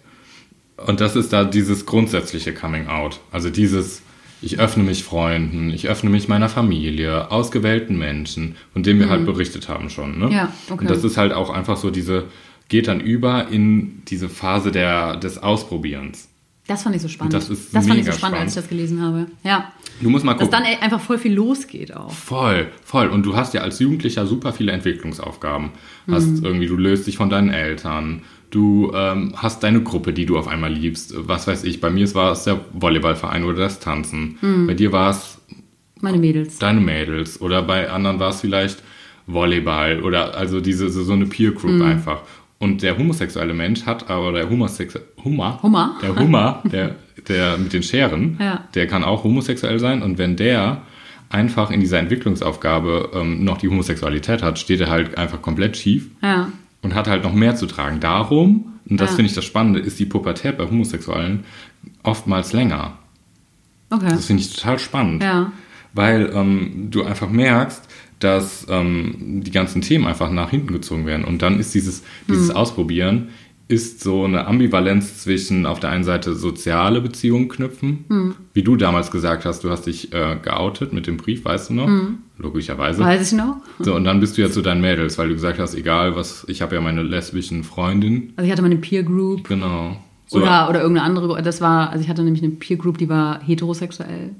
[0.85, 3.19] Und das ist da dieses grundsätzliche Coming-out.
[3.31, 4.01] Also dieses,
[4.41, 9.25] ich öffne mich Freunden, ich öffne mich meiner Familie, ausgewählten Menschen, von denen wir halt
[9.25, 10.19] berichtet haben schon.
[10.19, 10.25] Ne?
[10.27, 10.31] Mhm.
[10.31, 10.81] Ja, okay.
[10.81, 12.25] Und das ist halt auch einfach so diese,
[12.69, 16.27] geht dann über in diese Phase der, des Ausprobierens.
[16.67, 17.33] Das fand ich so spannend.
[17.33, 18.57] Das ist fand ich so mega spannend, als ich spannend.
[18.57, 19.27] das gelesen habe.
[19.43, 19.71] Ja.
[20.01, 20.63] Du musst mal Dass gucken.
[20.63, 22.11] dann e- einfach voll viel losgeht auch.
[22.11, 23.07] Voll, voll.
[23.07, 25.71] Und du hast ja als Jugendlicher super viele Entwicklungsaufgaben.
[26.05, 26.13] Mhm.
[26.13, 30.37] Hast irgendwie, du löst dich von deinen Eltern, du ähm, hast deine Gruppe, die du
[30.37, 31.13] auf einmal liebst.
[31.15, 34.37] Was weiß ich, bei mir war es der Volleyballverein oder das Tanzen.
[34.41, 34.67] Mhm.
[34.67, 35.39] Bei dir war es
[36.01, 36.59] Meine Mädels.
[36.59, 38.83] deine Mädels oder bei anderen war es vielleicht
[39.25, 41.81] Volleyball oder also diese so so eine Peer Group Mhm.
[41.81, 42.21] einfach.
[42.59, 45.95] Und der homosexuelle Mensch hat aber der homosexuelle Hummer, Hummer?
[46.01, 46.95] der Hummer, der
[47.27, 48.63] der mit den Scheren, Ja.
[48.73, 50.81] der kann auch homosexuell sein und wenn der
[51.29, 56.07] einfach in dieser Entwicklungsaufgabe ähm, noch die Homosexualität hat, steht er halt einfach komplett schief
[56.23, 56.47] Ja.
[56.81, 57.99] und hat halt noch mehr zu tragen.
[57.99, 59.15] Darum, und das Ja.
[59.17, 61.43] finde ich das Spannende, ist die Pubertät bei Homosexuellen
[62.03, 62.93] oftmals länger.
[63.89, 64.07] Okay.
[64.09, 65.51] Das finde ich total spannend Ja.
[65.97, 67.83] Weil ähm, du einfach merkst,
[68.19, 71.25] dass ähm, die ganzen Themen einfach nach hinten gezogen werden.
[71.25, 73.29] Und dann ist dieses, dieses Ausprobieren,
[73.67, 79.11] ist so eine Ambivalenz zwischen auf der einen Seite soziale Beziehungen knüpfen, wie du damals
[79.11, 81.89] gesagt hast, du hast dich äh, geoutet mit dem Brief, weißt du noch?
[82.39, 83.03] logischerweise.
[83.03, 83.57] Weiß ich noch.
[83.79, 86.45] So, und dann bist du ja zu deinen Mädels, weil du gesagt hast, egal was,
[86.47, 88.33] ich habe ja meine lesbischen Freundinnen.
[88.35, 89.97] Also ich hatte meine Peer Group Genau.
[90.29, 91.41] So, oder, oder irgendeine andere.
[91.41, 94.35] Das war, also ich hatte nämlich eine Peer Group, die war heterosexuell,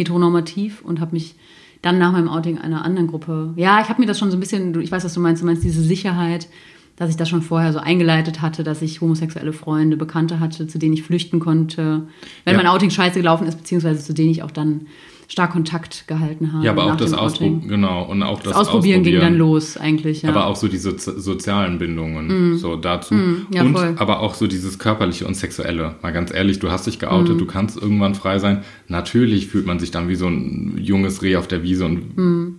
[0.00, 1.34] heteronormativ und habe mich
[1.82, 3.52] dann nach meinem Outing einer anderen Gruppe.
[3.56, 5.46] Ja, ich habe mir das schon so ein bisschen, ich weiß, was du meinst, du
[5.46, 6.48] meinst diese Sicherheit,
[6.96, 10.78] dass ich das schon vorher so eingeleitet hatte, dass ich homosexuelle Freunde, Bekannte hatte, zu
[10.78, 12.02] denen ich flüchten konnte,
[12.44, 12.58] wenn Ja.
[12.58, 14.82] mein Outing scheiße gelaufen ist, beziehungsweise zu denen ich auch dann
[15.30, 16.64] stark Kontakt gehalten habe.
[16.64, 20.22] ja, aber auch das Ausprobieren, genau, und auch das, Das Ausprobieren ging dann los eigentlich,
[20.22, 20.30] ja.
[20.30, 23.14] Aber auch so die Sozi sozialen Bindungen, so dazu.
[23.52, 23.94] ja, und voll.
[23.96, 25.94] aber auch so dieses körperliche und sexuelle.
[26.02, 27.38] Mal ganz ehrlich, du hast dich geoutet, Mhm.
[27.38, 28.62] du kannst irgendwann frei sein.
[28.88, 32.54] Natürlich fühlt man sich dann wie so ein junges Reh auf der Wiese und Mhm.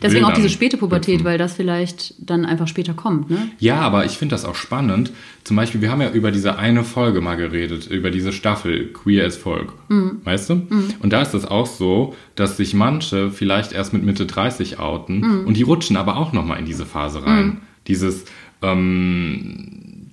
[0.00, 3.50] Deswegen auch diese späte Pubertät, weil das vielleicht dann einfach später kommt, ne?
[3.58, 5.12] Ja, aber ich finde das auch spannend.
[5.44, 9.26] Zum Beispiel, wir haben ja über diese eine Folge mal geredet, über diese Staffel Queer
[9.26, 9.74] as Folk.
[9.88, 10.22] Mhm.
[10.24, 10.66] Weißt du?
[11.00, 15.20] Und da ist es auch so, dass sich manche vielleicht erst mit Mitte 30 outen
[15.20, 15.46] Mhm.
[15.46, 17.58] und die rutschen aber auch nochmal in diese Phase rein.
[17.86, 18.24] Dieses,
[18.62, 20.06] ähm,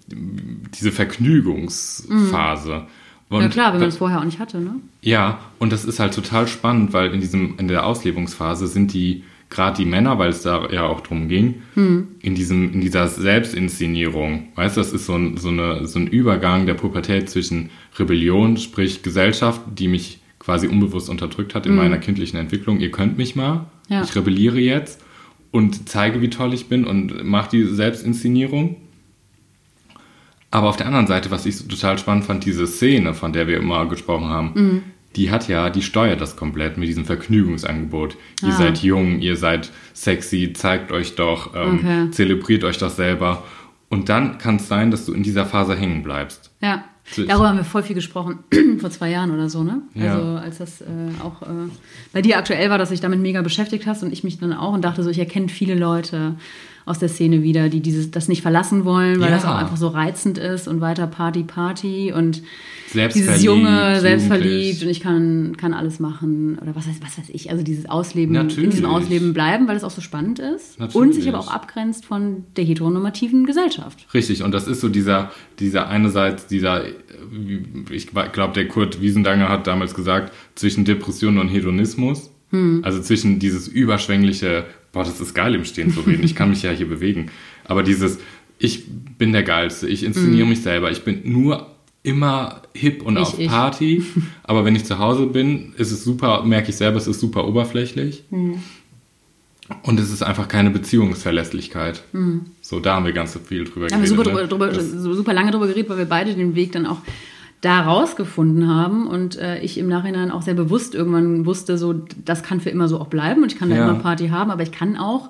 [0.78, 2.84] diese Vergnügungsphase.
[3.30, 4.76] Und ja klar, wenn man es vorher auch nicht hatte, ne?
[5.02, 9.24] ja, und das ist halt total spannend, weil in diesem, in der Auslebungsphase sind die,
[9.54, 14.50] gerade die Männer, weil es da ja auch drum ging, in diesem, in dieser Selbstinszenierung.
[14.56, 18.58] Weißt du, das ist so ein, so, eine, so ein Übergang der Pubertät zwischen Rebellion,
[18.58, 22.80] sprich Gesellschaft, die mich quasi unbewusst unterdrückt hat in meiner kindlichen Entwicklung.
[22.80, 24.04] Ihr könnt mich mal, Ja.
[24.04, 25.02] ich rebelliere jetzt
[25.52, 28.76] und zeige, wie toll ich bin und mache die Selbstinszenierung.
[30.52, 33.48] Aber auf der anderen Seite, was ich so total spannend fand, diese Szene, von der
[33.48, 34.82] wir immer gesprochen haben, Mhm.
[35.16, 38.16] Die hat ja, die steuert das komplett mit diesem Vergnügungsangebot.
[38.42, 38.52] Ihr Ah.
[38.52, 42.12] seid jung, ihr seid sexy, zeigt euch doch, ähm, Okay.
[42.12, 43.44] zelebriert euch doch selber.
[43.90, 46.52] Und dann kann es sein, dass du in dieser Phase hängen bleibst.
[46.62, 46.84] Ja.
[47.18, 48.40] Darüber haben wir voll viel gesprochen,
[48.80, 49.82] vor zwei Jahren oder so, ne?
[49.94, 50.14] Ja.
[50.16, 50.86] Also als das äh,
[51.22, 51.46] auch äh,
[52.14, 54.54] bei dir aktuell war, dass du dich damit mega beschäftigt hast und ich mich dann
[54.54, 56.36] auch und dachte so, ich erkenne viele Leute
[56.86, 59.36] aus der Szene wieder, die dieses, das nicht verlassen wollen, weil Ja.
[59.36, 62.44] das auch einfach so reizend ist und weiter Party, Party und
[63.16, 67.50] dieses junge, selbstverliebt und ich kann, kann alles machen oder was weiß, was weiß ich,
[67.50, 68.70] also dieses Ausleben, in Natürlich.
[68.72, 71.16] diesem Ausleben bleiben, weil es auch so spannend ist und Natürlich.
[71.16, 74.06] sich aber auch abgrenzt von der heteronormativen Gesellschaft.
[74.14, 76.84] Richtig, und das ist so dieser, dieser einerseits, dieser,
[77.90, 82.30] ich glaube, der Kurt Wiesendanger hat damals gesagt, zwischen Depression und Hedonismus.
[82.84, 86.64] Also zwischen dieses überschwängliche, boah, das ist geil im Stehen zu reden, ich kann mich
[86.64, 87.30] ja hier bewegen.
[87.66, 88.20] Aber dieses,
[88.60, 88.86] ich
[89.18, 91.68] bin der Geilste, ich inszeniere mich selber, ich bin nur
[92.04, 93.48] immer hip und Ich, auf ich.
[93.48, 94.04] Party.
[94.44, 97.48] Aber wenn ich zu Hause bin, ist es super, merke ich selber, es ist super
[97.48, 98.24] oberflächlich.
[99.84, 102.04] Und es ist einfach keine Beziehungsverlässlichkeit.
[102.62, 104.52] So, da haben wir ganz viel drüber Da haben wir super, geredet.
[104.52, 104.74] drüber, ne?
[104.74, 107.00] drüber, so super lange drüber geredet, weil wir beide den Weg dann auch
[107.64, 111.94] da rausgefunden haben und äh, ich im Nachhinein auch sehr bewusst irgendwann wusste, so
[112.26, 113.90] das kann für immer so auch bleiben und ich kann da Ja.
[113.90, 115.30] immer Party haben, aber ich kann auch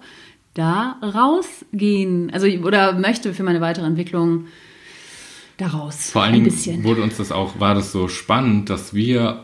[0.55, 4.45] da rausgehen, also oder möchte für meine weitere Entwicklung
[5.57, 6.09] da raus.
[6.11, 6.83] Vor allen ein Dingen bisschen.
[6.83, 9.43] wurde uns das auch, war das so spannend, dass wir,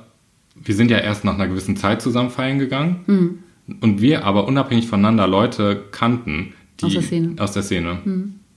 [0.55, 3.39] wir sind ja erst nach einer gewissen Zeit zusammen feiern gegangen Mhm.
[3.81, 7.35] und wir aber unabhängig voneinander Leute kannten, die Aus der Szene.
[7.37, 7.99] Aus der Szene.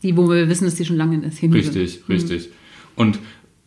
[0.03, 1.75] Die, wo wir wissen, dass die schon lange in der Szene sind.
[1.77, 2.49] Richtig, richtig.
[2.97, 3.19] Und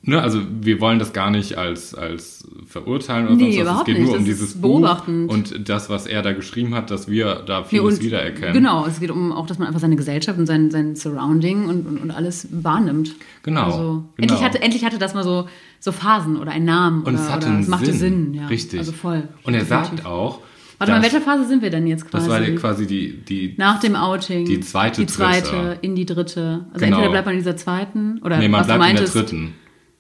[0.06, 3.78] ne, also wir wollen das gar nicht als, als verurteilen oder Nee, sonst was.
[3.80, 4.06] Es geht nicht.
[4.08, 7.44] nur um Das dieses ist Buch und das, was er da geschrieben hat, dass wir
[7.46, 8.54] da Nee, vieles und- wiedererkennen.
[8.54, 11.86] Genau, es geht um auch, dass man einfach seine Gesellschaft und sein, sein Surrounding und,
[11.88, 13.16] und, und alles wahrnimmt.
[13.44, 14.04] Genau, Also, genau.
[14.18, 15.48] Endlich, hatte, endlich hatte das mal so,
[15.80, 17.04] so Phasen oder einen Namen.
[17.04, 17.98] Und oder, es hatte es machte Sinn.
[17.98, 18.34] Sinn.
[18.34, 18.48] ja.
[18.48, 18.80] Richtig.
[18.80, 19.28] Also voll.
[19.44, 19.90] Und er Definitiv.
[19.98, 20.40] sagt auch,
[20.78, 22.28] Warte mal, in welcher Phase sind wir denn jetzt quasi?
[22.28, 24.44] das war die- quasi die, die Nach dem Outing.
[24.46, 25.78] die zweite, Die zweite dritte.
[25.82, 26.66] in die dritte.
[26.74, 26.98] Also Genau.
[26.98, 29.54] entweder bleibt man in dieser zweiten oder Nee, man bleibt in der dritten.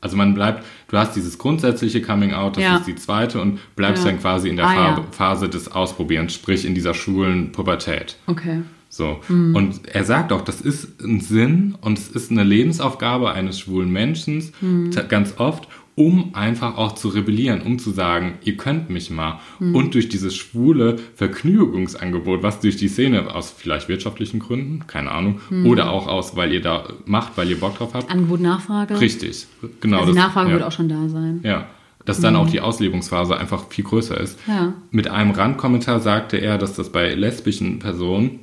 [0.06, 2.78] Also man bleibt, du hast dieses grundsätzliche Coming Out, das Ja.
[2.78, 4.12] ist die zweite und bleibst Ja.
[4.12, 5.04] dann quasi in der Ah.
[5.10, 8.15] Phase des Ausprobierens, sprich in dieser schwulen Pubertät.
[8.28, 8.62] Okay.
[8.88, 9.20] So.
[9.28, 9.56] Mhm.
[9.56, 13.91] Und er sagt auch, das ist ein Sinn und es ist eine Lebensaufgabe eines schwulen
[13.91, 14.91] Menschen, Mhm.
[15.10, 19.40] ganz oft, um einfach auch zu rebellieren, um zu sagen, ihr könnt mich mal.
[19.60, 19.76] Mhm.
[19.76, 25.40] Und durch dieses schwule Vergnügungsangebot, was durch die Szene aus vielleicht wirtschaftlichen Gründen, keine Ahnung,
[25.50, 25.66] Mhm.
[25.68, 28.10] oder auch aus, weil ihr da macht, weil ihr Bock drauf habt.
[28.12, 29.00] Angebot, Nachfrage.
[29.00, 29.48] Richtig,
[29.80, 30.00] genau.
[30.00, 30.56] Also die das- Nachfrage ja.
[30.56, 31.40] wird auch schon da sein.
[31.44, 31.68] Ja,
[32.04, 34.38] dass dann auch die Auslebungsphase einfach viel größer ist.
[34.48, 34.74] Ja.
[34.92, 38.42] Mit einem Randkommentar sagte er, dass das bei lesbischen Personen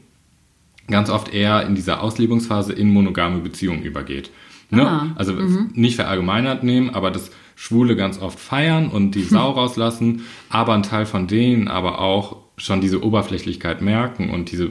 [0.88, 4.31] ganz oft eher in dieser Auslebungsphase in monogame Beziehungen übergeht.
[4.72, 4.88] Ne?
[4.88, 5.35] Ah, Also
[5.74, 10.82] nicht verallgemeinert nehmen, aber dass Schwule ganz oft feiern und die Sau rauslassen, aber ein
[10.82, 14.66] Teil von denen aber auch schon diese Oberflächlichkeit merken und diese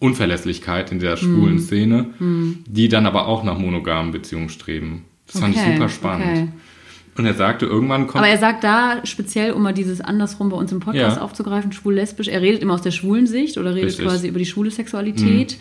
[0.00, 2.06] Beziehungsunverlässlichkeit in der schwulen Szene,
[2.66, 5.04] die dann aber auch nach monogamen Beziehungen streben.
[5.30, 6.26] Das fand ich Okay, super spannend.
[6.26, 6.48] okay.
[7.18, 8.18] Und er sagte, irgendwann kommt.
[8.22, 11.22] Aber er sagt da speziell, um mal dieses andersrum bei uns im Podcast Ja.
[11.22, 14.04] aufzugreifen, schwul-lesbisch, er redet immer aus der schwulen Sicht oder redet Richtig.
[14.04, 14.08] Mhm.
[14.10, 15.56] quasi über die schwule Sexualität.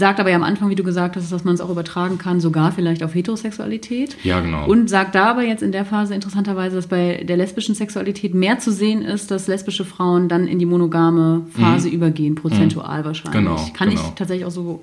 [0.00, 2.40] Sagt aber ja am Anfang, wie du gesagt hast, dass man es auch übertragen kann,
[2.40, 4.16] sogar vielleicht auf Heterosexualität.
[4.24, 4.66] Ja, genau.
[4.66, 8.58] Und sagt da aber jetzt in der Phase interessanterweise, dass bei der lesbischen Sexualität mehr
[8.58, 13.42] zu sehen ist, dass lesbische Frauen dann in die monogame Phase übergehen, prozentual wahrscheinlich.
[13.42, 13.44] Mhm.
[13.46, 14.00] Genau, Kann genau.
[14.00, 14.82] ich tatsächlich auch so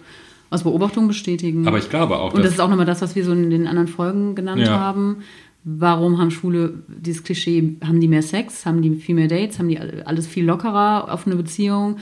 [0.51, 1.67] aus Beobachtung bestätigen.
[1.67, 3.65] aber ich glaube auch, Und das ist auch nochmal das, was wir so in den
[3.67, 4.79] anderen Folgen genannt Ja.
[4.79, 5.23] haben.
[5.63, 9.67] Warum haben Schwule dieses Klischee, haben die mehr Sex, haben die viel mehr Dates, haben
[9.67, 11.97] die alles viel lockerer auf eine Beziehung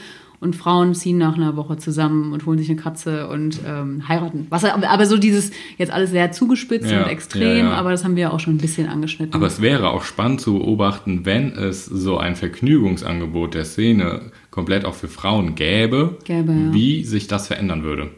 [0.46, 4.48] und Frauen ziehen nach einer Woche zusammen und holen sich eine Katze und ähm, heiraten.
[4.50, 7.72] Was, aber so dieses, jetzt alles sehr zugespitzt Ja, und extrem, ja, ja.
[7.74, 9.34] aber das haben wir auch schon ein bisschen angeschnitten.
[9.34, 14.86] Aber es wäre auch spannend zu beobachten, wenn es so ein Vergnügungsangebot der Szene komplett
[14.86, 18.12] auch für Frauen gäbe, Gäbe, wie sich das verändern würde.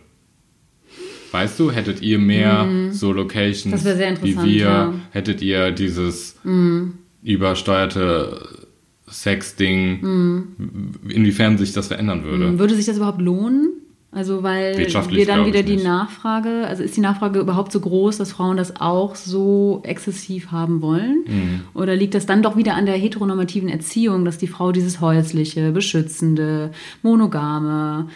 [1.31, 3.85] Weißt du, hättet ihr mehr so Locations Mhm.
[3.85, 6.93] Wäre sehr wie wir, hättet ihr dieses Mhm.
[7.23, 8.66] übersteuerte
[9.07, 10.91] Sex-Ding, Mhm.
[11.09, 12.59] inwiefern sich das verändern würde.
[12.59, 13.69] Würde sich das überhaupt lohnen?
[14.09, 15.83] Also weil wir dann wieder die nicht.
[15.85, 20.81] Nachfrage, also ist die Nachfrage überhaupt so groß, dass Frauen das auch so exzessiv haben
[20.81, 21.25] wollen?
[21.27, 21.59] Mhm.
[21.73, 25.71] Oder liegt das dann doch wieder an der heteronormativen Erziehung, dass die Frau dieses häusliche,
[25.71, 26.71] beschützende,
[27.03, 28.07] monogame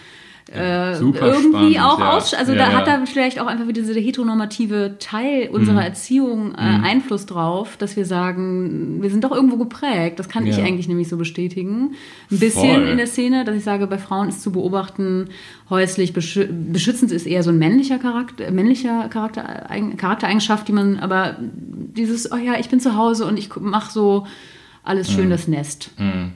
[0.54, 1.18] äh, irgendwie
[1.76, 2.12] spannend, auch ja.
[2.18, 2.78] aus, also Ja, da ja.
[2.78, 5.86] hat da vielleicht auch einfach wieder dieser heteronormative Teil unserer Mhm.
[5.88, 10.20] Erziehung äh, Einfluss drauf, dass wir sagen, wir sind doch irgendwo geprägt.
[10.20, 11.96] Das kann ich eigentlich nämlich so bestätigen.
[12.32, 12.88] Ein bisschen Voll.
[12.90, 15.30] in der Szene, dass ich sage, bei Frauen ist zu beobachten,
[15.70, 21.00] häuslich beschü beschützend ist eher so ein männlicher Charakter, männlicher Charakter, Eigen- Charaktereigenschaft, die man,
[21.00, 24.28] aber dieses, oh ja, ich bin zu Hause und ich mache so
[24.84, 25.92] alles schön das Nest.
[25.98, 26.34] Mhm.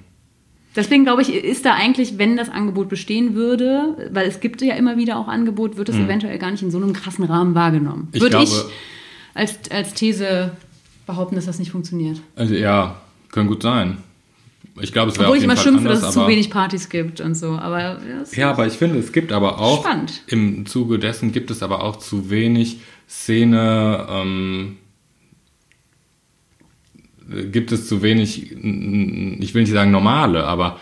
[0.76, 4.76] Deswegen glaube ich, ist da eigentlich, wenn das Angebot bestehen würde, weil es gibt ja
[4.76, 8.10] immer wieder auch Angebot, wird es eventuell gar nicht in so einem krassen Rahmen wahrgenommen.
[8.12, 8.70] Ich Würde ich glaube-
[9.34, 10.52] als, als These
[11.06, 12.20] behaupten, dass das nicht funktioniert.
[12.36, 13.00] Also ja,
[13.32, 13.98] kann gut sein.
[14.82, 16.28] Ich glaube, es wäre Obwohl auf ich jeden immer Fall schimpfe, anders, dass es zu
[16.28, 17.52] wenig Partys gibt und so.
[17.52, 17.98] Aber
[18.34, 20.24] Ja, aber ich finde, es gibt aber auch Spannend.
[20.28, 24.78] im Zuge dessen gibt es aber auch zu wenig Szene, ähm,
[27.52, 30.80] gibt es zu wenig, ich will nicht sagen normale, aber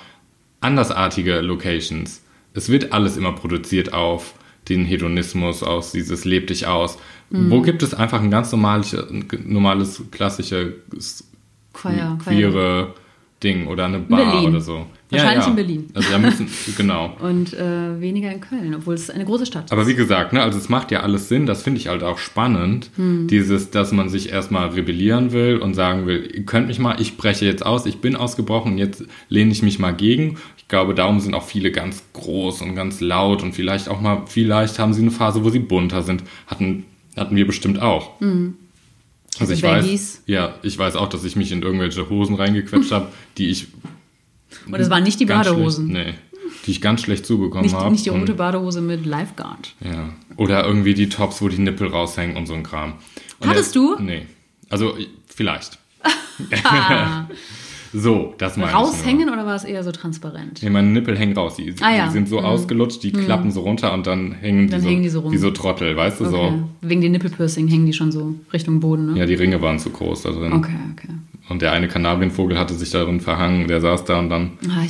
[0.61, 2.21] andersartige Locations.
[2.53, 4.35] Es wird alles immer produziert auf
[4.69, 6.97] den Hedonismus, aus dieses Leb dich aus.
[7.29, 7.49] Mhm.
[7.51, 8.95] Wo gibt es einfach ein ganz normales,
[9.45, 11.25] normales klassisches
[11.73, 12.93] Queer- queere
[13.43, 14.49] Ding oder eine Bar Berlin.
[14.49, 14.85] oder so?
[15.13, 15.89] Wahrscheinlich in Berlin.
[15.93, 17.15] Also da müssen, genau.
[17.19, 19.71] Und äh, weniger in Köln, obwohl es eine große Stadt ist.
[19.71, 22.17] Aber wie gesagt, ne, also es macht ja alles Sinn, das finde ich halt auch
[22.17, 23.27] spannend, Hm.
[23.27, 27.17] dieses, dass man sich erstmal rebellieren will und sagen will, ihr könnt mich mal, ich
[27.17, 30.37] breche jetzt aus, ich bin ausgebrochen, jetzt lehne ich mich mal gegen.
[30.57, 34.23] Ich glaube, darum sind auch viele ganz groß und ganz laut und vielleicht auch mal,
[34.27, 36.23] vielleicht haben sie eine Phase, wo sie bunter sind.
[36.47, 38.11] Hatten, hatten wir bestimmt auch.
[38.19, 38.53] Also
[39.39, 43.07] Also ich weiß, ja, ich weiß auch, dass ich mich in irgendwelche Hosen reingequetscht habe,
[43.37, 43.67] die ich
[44.65, 45.89] Und das waren nicht die ganz Badehosen.
[45.91, 46.13] Schlecht, nee,
[46.65, 47.91] die ich ganz schlecht zubekommen habe.
[47.91, 49.73] nicht die rote Badehose mit Lifeguard.
[49.81, 50.09] ja.
[50.37, 52.93] Oder irgendwie die Tops, wo die Nippel raushängen und so ein Kram.
[53.39, 53.95] Und Hattest der- du?
[54.01, 54.25] Nee.
[54.69, 55.77] Also ich- vielleicht.
[57.95, 60.63] So, das meine raushängen oder war es eher so transparent?
[60.63, 61.57] Nee, meine Nippel hängen raus.
[61.57, 62.05] Die, Ah, ja.
[62.07, 65.03] die sind so ausgelutscht, die klappen so runter und dann hängen, Dann die, so, hängen
[65.03, 65.31] die so rum.
[65.31, 66.53] wie so Trottel, weißt du Okay.
[66.81, 69.13] Wegen den Nippelpiercing hängen die schon so Richtung Boden, so.
[69.13, 69.19] ne?
[69.19, 70.53] Ja, die Ringe waren zu groß da drin.
[70.53, 71.09] Okay, okay.
[71.49, 74.83] Und der eine Kanarienvogel hatte sich darin verhangen, der saß da und dann, Ah,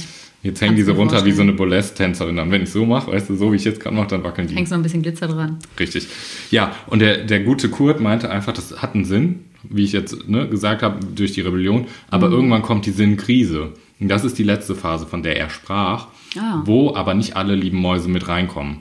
[0.44, 1.36] jetzt hängen Kannst die so mir runter wie vorstellen.
[1.36, 2.36] so eine Burlesque-Tänzerin.
[2.36, 4.48] Dann, wenn ich so mache, weißt du, so wie ich jetzt gerade mache, dann wackeln
[4.48, 4.56] die.
[4.56, 5.58] hängst noch ein bisschen Glitzer dran.
[5.80, 6.08] Richtig.
[6.52, 10.28] Ja, und der, der gute Kurt meinte einfach, das hat einen Sinn, wie ich jetzt
[10.30, 11.88] ne, gesagt habe, durch die Rebellion.
[12.12, 12.34] Aber Mhm.
[12.34, 13.72] irgendwann kommt die Sinnkrise.
[14.00, 16.62] Und das ist die letzte Phase, von der er sprach, Ah.
[16.66, 18.80] wo aber nicht alle lieben Mäuse mit reinkommen.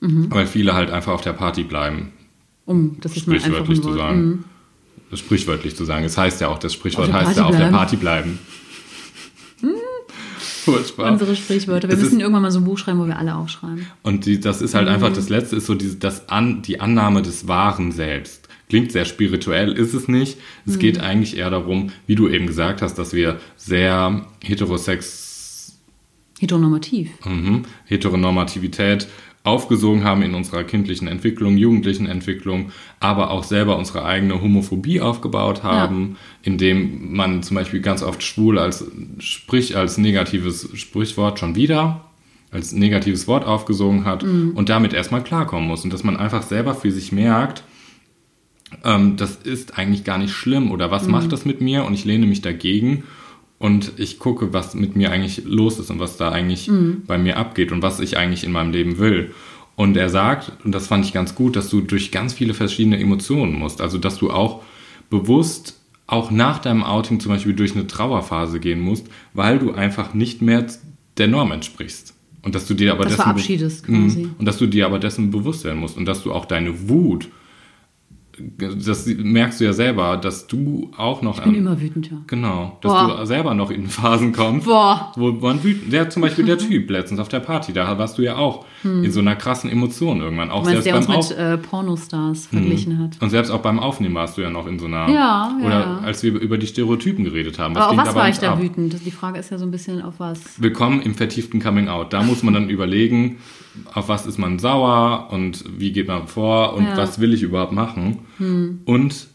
[0.00, 0.26] Mhm.
[0.30, 2.12] Weil viele halt einfach auf der Party bleiben,
[2.66, 4.20] Um das ist mal einfach zu sagen.
[4.26, 4.44] Mhm.
[5.10, 6.04] Das sprichwörtlich zu sagen.
[6.04, 7.68] Es heißt ja auch, das Sprichwort heißt ja auf der.
[7.68, 8.38] Party bleiben.
[10.64, 11.12] Furchtbar.
[11.12, 11.88] Unsere Sprichwörter.
[11.88, 13.86] Wir Es müssen irgendwann mal so ein Buch schreiben, wo wir alle aufschreiben.
[14.02, 14.94] Und die, das ist halt Mhm.
[14.94, 18.48] einfach, das letzte ist so diese, das an, die Annahme des Wahren selbst.
[18.68, 20.36] Klingt sehr spirituell, ist es nicht.
[20.66, 20.78] Es Mhm.
[20.80, 25.78] geht eigentlich eher darum, wie du eben gesagt hast, dass wir sehr heterosex,
[26.38, 27.08] Heteronormativ.
[27.24, 29.08] mhm, Heteronormativität
[29.48, 35.62] aufgesogen haben in unserer kindlichen Entwicklung, jugendlichen Entwicklung, aber auch selber unsere eigene Homophobie aufgebaut
[35.62, 38.84] haben, indem man zum Beispiel ganz oft schwul als,
[39.18, 42.04] sprich, als negatives Sprichwort schon wieder
[42.50, 44.22] als negatives Wort aufgesogen hat
[44.54, 47.62] und damit erstmal klarkommen muss und dass man einfach selber für sich merkt,
[48.84, 52.04] ähm, das ist eigentlich gar nicht schlimm oder was macht das mit mir und ich
[52.04, 53.04] lehne mich dagegen
[53.58, 56.70] und ich gucke, was mit mir eigentlich los ist und was da eigentlich
[57.06, 59.32] bei mir abgeht und was ich eigentlich in meinem Leben will.
[59.76, 62.98] Und er sagt, und das fand ich ganz gut, dass du durch ganz viele verschiedene
[62.98, 64.62] Emotionen musst, also dass du auch
[65.10, 65.74] bewusst
[66.06, 70.40] auch nach deinem Outing zum Beispiel durch eine Trauerphase gehen musst, weil du einfach nicht
[70.42, 70.66] mehr
[71.18, 72.14] der Norm entsprichst.
[72.42, 74.06] Und dass du dir aber Das dessen verabschiedest Mhm.
[74.06, 74.28] quasi.
[74.38, 77.28] Und dass du dir aber dessen bewusst werden musst und dass du auch deine Wut,
[78.58, 82.18] das merkst du ja selber, dass du auch noch Ich bin immer wütend, ja.
[82.26, 83.18] Genau, dass Boah.
[83.20, 85.12] du selber noch in Phasen kommst, Boah.
[85.16, 88.22] wo man wütend, der zum Beispiel der Typ letztens auf der Party, da warst du
[88.22, 91.58] ja auch in so einer krassen Emotion irgendwann, auch meinst, selbst beim uns mit äh,
[91.58, 93.20] Pornostars verglichen hat.
[93.20, 96.00] und selbst auch beim Aufnehmen warst du ja noch in so einer, Ja, ja, oder
[96.04, 98.62] als wir über die Stereotypen geredet haben, Aber auf was war ich da ab?
[98.62, 98.96] wütend?
[99.04, 100.60] Die Frage ist ja so ein bisschen auf was.
[100.62, 102.12] Willkommen im vertieften Coming Out.
[102.12, 103.38] Da muss man dann überlegen,
[103.94, 106.96] auf was ist man sauer und wie geht man vor und Ja.
[106.96, 108.18] was will ich überhaupt machen.
[108.84, 109.26] Und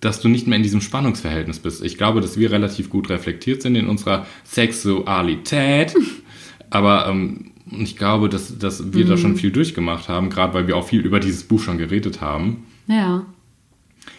[0.00, 1.84] dass du nicht mehr in diesem Spannungsverhältnis bist.
[1.84, 5.94] Ich glaube, dass wir relativ gut reflektiert sind in unserer Sexualität.
[6.70, 10.76] Aber ähm, ich glaube, dass, dass wir da schon viel durchgemacht haben, gerade weil wir
[10.76, 12.64] auch viel über dieses Buch schon geredet haben.
[12.86, 13.24] Ja.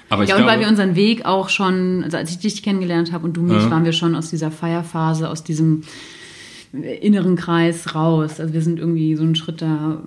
[0.10, 2.64] Aber ich ja, und glaube, weil wir unseren Weg auch schon, also als ich dich
[2.64, 3.72] kennengelernt habe und du mich, Ja.
[3.72, 5.84] waren wir schon aus dieser Feierphase, aus diesem
[6.74, 8.40] inneren Kreis raus.
[8.40, 10.02] Also wir sind irgendwie so einen Schritt da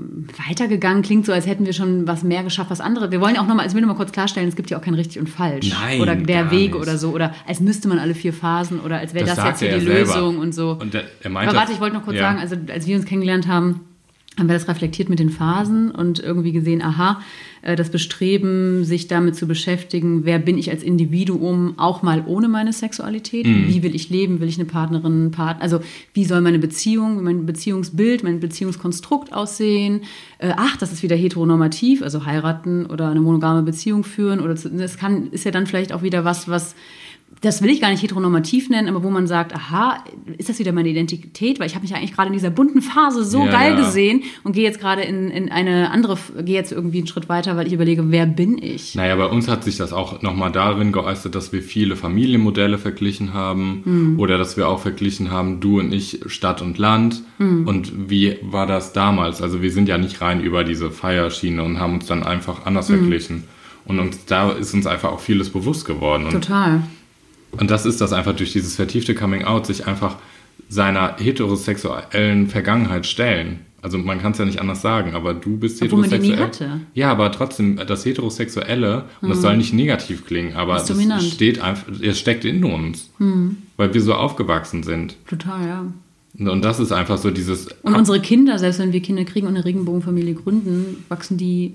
[0.48, 1.02] weitergegangen.
[1.02, 3.10] Klingt so, als hätten wir schon was mehr geschafft, was andere.
[3.10, 4.82] Wir wollen auch nochmal, also ich will noch mal kurz klarstellen, es gibt ja auch
[4.82, 5.70] kein richtig und falsch.
[5.70, 6.82] Nein, oder der Weg nicht.
[6.82, 7.10] oder so.
[7.10, 9.78] Oder als müsste man alle vier Phasen oder als wäre Das das, jetzt hier er
[9.78, 10.14] die selber.
[10.14, 10.78] Lösung und so.
[10.80, 12.22] Und der, er meint Aber warte, ich wollte noch kurz ja.
[12.22, 13.80] sagen, also als wir uns kennengelernt haben,
[14.38, 17.20] haben wir das reflektiert mit den Phasen und irgendwie gesehen, aha,
[17.62, 22.48] äh, das Bestreben, sich damit zu beschäftigen, wer bin ich als Individuum, auch mal ohne
[22.48, 23.68] meine Sexualität, Mhm.
[23.68, 25.80] wie will ich leben, will ich eine Partnerin, Partner, also
[26.14, 30.00] wie soll meine Beziehung, mein Beziehungsbild, mein Beziehungskonstrukt aussehen,
[30.38, 34.98] äh, ach, das ist wieder heteronormativ, also heiraten oder eine monogame Beziehung führen oder das
[34.98, 36.74] kann, ist ja dann vielleicht auch wieder was, was
[37.40, 40.02] das will ich gar nicht heteronormativ nennen, aber wo man sagt, aha,
[40.38, 41.60] ist das wieder meine Identität?
[41.60, 43.80] Weil ich habe mich ja eigentlich gerade in dieser bunten Phase so Ja, geil ja.
[43.84, 47.54] gesehen und gehe jetzt gerade in, in eine andere, gehe jetzt irgendwie einen Schritt weiter,
[47.58, 48.94] weil ich überlege, wer bin ich?
[48.94, 53.34] Naja, bei uns hat sich das auch nochmal darin geäußert, dass wir viele Familienmodelle verglichen
[53.34, 54.18] haben Hm.
[54.18, 57.22] oder dass wir auch verglichen haben, du und ich Stadt und Land.
[57.36, 57.66] Hm.
[57.68, 59.42] Und wie war das damals?
[59.42, 62.88] Also wir sind ja nicht rein über diese Feierschiene und haben uns dann einfach anders
[62.88, 63.00] Hm.
[63.00, 63.44] verglichen.
[63.84, 66.24] Und uns, da ist uns einfach auch vieles bewusst geworden.
[66.24, 66.80] Und, Total.
[67.58, 70.16] Und das ist das einfach durch dieses vertiefte Coming Out, sich einfach
[70.68, 73.60] seiner heterosexuellen Vergangenheit stellen.
[73.82, 76.30] Also man kann es ja nicht anders sagen, aber du bist Obwohl man die nie
[76.30, 76.70] heterosexuell.
[76.70, 76.80] hatte.
[76.94, 80.90] Ja, aber trotzdem, das Heterosexuelle, und das soll nicht negativ klingen, aber es
[81.32, 83.10] steht einfach, es steckt in uns.
[83.76, 85.16] Weil wir so aufgewachsen sind.
[85.28, 85.84] Total, ja.
[86.50, 87.68] Und das ist einfach so dieses.
[87.82, 91.74] Und unsere Kinder, selbst wenn wir Kinder kriegen und eine Regenbogenfamilie gründen, wachsen die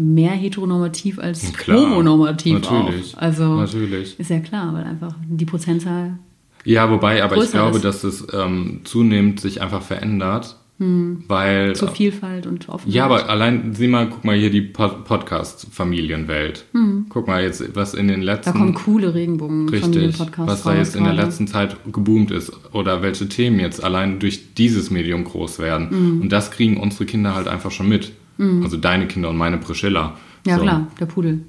[0.00, 3.22] mehr heteronormativ als Klar, homonormativ natürlich, auch.
[3.22, 4.18] Also natürlich.
[4.18, 6.18] ist ja klar, weil einfach die Prozentzahl
[6.64, 7.84] Ja, wobei, aber ich glaube, ist.
[7.84, 10.56] dass es ähm, zunehmend sich einfach verändert.
[10.82, 11.76] Weil.
[11.76, 12.94] zur Vielfalt und Offenheit.
[12.94, 16.64] Ja, aber allein, sieh mal, guck mal hier die Pod Podcast-Familienwelt.
[17.10, 18.52] Guck mal jetzt, was in den da letzten.
[18.52, 23.28] kommen coole Regenbogen-Familien-Podcasts Richtig, was da jetzt in der letzten Zeit geboomt ist oder welche
[23.28, 25.88] Themen jetzt allein durch dieses Medium groß werden.
[25.90, 26.20] Mhm.
[26.22, 28.12] Und das kriegen unsere Kinder halt einfach schon mit.
[28.62, 30.16] Also deine Kinder und meine Priscilla.
[30.46, 30.62] Ja, So.
[30.62, 31.42] klar, der Pudel.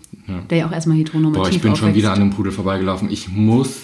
[0.50, 1.98] Der ja auch erstmal heteronormativ Boah, ich bin schon aufwächst.
[1.98, 3.10] wieder an dem Pudel vorbeigelaufen.
[3.10, 3.78] Ich muss,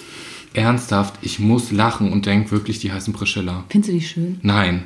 [0.54, 3.64] ernsthaft, ich muss lachen und denk wirklich, die heißen Priscilla.
[3.68, 4.38] Findest du die schön?
[4.42, 4.84] Nein,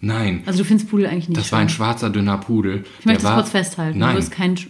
[0.00, 0.42] nein.
[0.46, 1.52] Also du findest Pudel eigentlich nicht Das schön.
[1.56, 2.84] war ein schwarzer, dünner Pudel.
[3.00, 3.98] ich möchte Der das war- kurz festhalten.
[3.98, 4.66] Nein, Du wirst keinen Sch-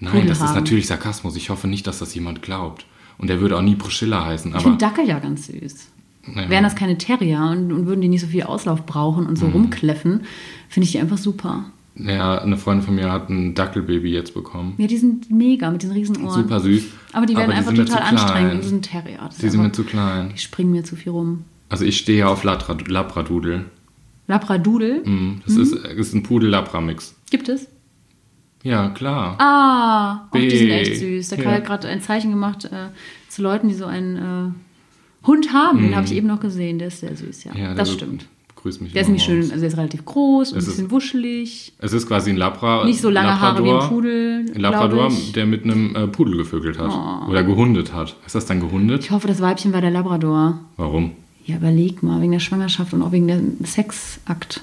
[0.00, 0.54] nein, Pudel das ist haben.
[0.54, 1.36] natürlich Sarkasmus.
[1.36, 2.86] Ich hoffe nicht, dass das jemand glaubt.
[3.18, 4.50] Und der würde auch nie Priscilla heißen.
[4.50, 5.88] Ich Aber finde Dackel ja ganz süß.
[6.34, 6.48] Ja.
[6.48, 9.46] Wären das keine Terrier und, und würden die nicht so viel Auslauf brauchen und so
[9.46, 9.52] Mhm.
[9.52, 10.20] rumkläffen,
[10.68, 11.64] finde ich die einfach super.
[11.94, 14.74] Ja, eine Freundin von mir hat ein Dackelbaby jetzt bekommen.
[14.78, 16.42] Ja, die sind mega mit diesen riesen Ohren.
[16.42, 16.84] Super süß.
[17.12, 18.64] Aber die werden einfach sind mir total anstrengend.
[18.64, 19.28] Die sind Terrier.
[19.30, 20.30] Die sind mir einfach, zu klein.
[20.34, 21.44] die springen mir zu viel rum.
[21.68, 23.66] Also ich stehe ja auf Labrad Labradudel.
[24.28, 25.42] Labradudel Mhm.
[25.44, 27.14] Das ist, ist ein Pudel-Labra-Mix.
[27.30, 27.66] gibt es.
[28.62, 29.34] Ja, klar.
[29.40, 30.72] Ah, oh, die sind B.
[30.72, 31.28] echt süß.
[31.30, 31.56] Der Kai Ja.
[31.56, 32.88] hat gerade ein Zeichen gemacht äh,
[33.28, 35.82] zu Leuten, die so einen äh, Hund haben.
[35.82, 36.78] Den habe ich eben noch gesehen.
[36.78, 37.52] Der ist sehr süß, ja.
[37.54, 37.58] Mhm.
[37.60, 38.26] Ja, das stimmt.
[38.62, 38.92] Grüß mich.
[38.92, 41.72] Der ist nämlich schön, also der ist relativ groß und ein Es ist- bisschen wuschelig.
[41.78, 42.84] Es ist quasi ein Labra.
[42.84, 46.78] Nicht so lange Haare wie ein Pudel, Ein Labrador, der mit einem äh, Pudel gevögelt
[46.78, 46.90] hat.
[46.92, 47.28] Oh.
[47.30, 48.16] Oder gehundet hat.
[48.24, 49.02] Ist das dann gehundet?
[49.04, 50.60] Ich hoffe, das Weibchen war der Labrador.
[50.76, 51.10] Warum?
[51.44, 54.60] Ja, überleg mal, wegen der Schwangerschaft und auch wegen dem Sexakt.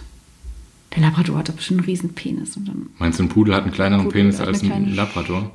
[0.96, 2.56] Der Labrador hat doch bestimmt einen riesen Penis.
[2.56, 5.52] Und dann, Meinst du, ein Pudel hat einen kleineren Pudel Penis als ein Labrador?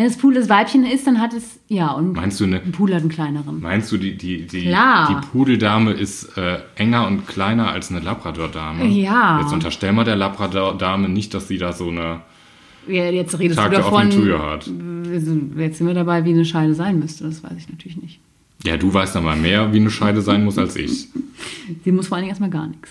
[0.00, 2.72] Wenn das Pudel das Weibchen ist, dann hat es, ja, und Meinst du, eine, ein
[2.72, 3.60] Pudel hat einen kleineren.
[3.60, 5.08] meinst du die, die, die, Klar.
[5.22, 8.86] die Pudeldame ist äh, enger und kleiner als eine Labrador-Dame?
[8.86, 9.40] Ja.
[9.42, 12.22] Jetzt unterstell mal der Labrador-Dame nicht, dass sie da so eine
[12.88, 14.66] Ja, jetzt redest Tag du davon, Tür hat.
[14.66, 17.24] jetzt sind wir dabei, wie eine Scheide sein müsste.
[17.24, 18.20] Das weiß ich natürlich nicht.
[18.64, 21.08] Ja, du weißt mal mehr, wie eine Scheide sein muss als ich.
[21.84, 22.90] Sie muss vor allen Dingen erstmal gar nichts.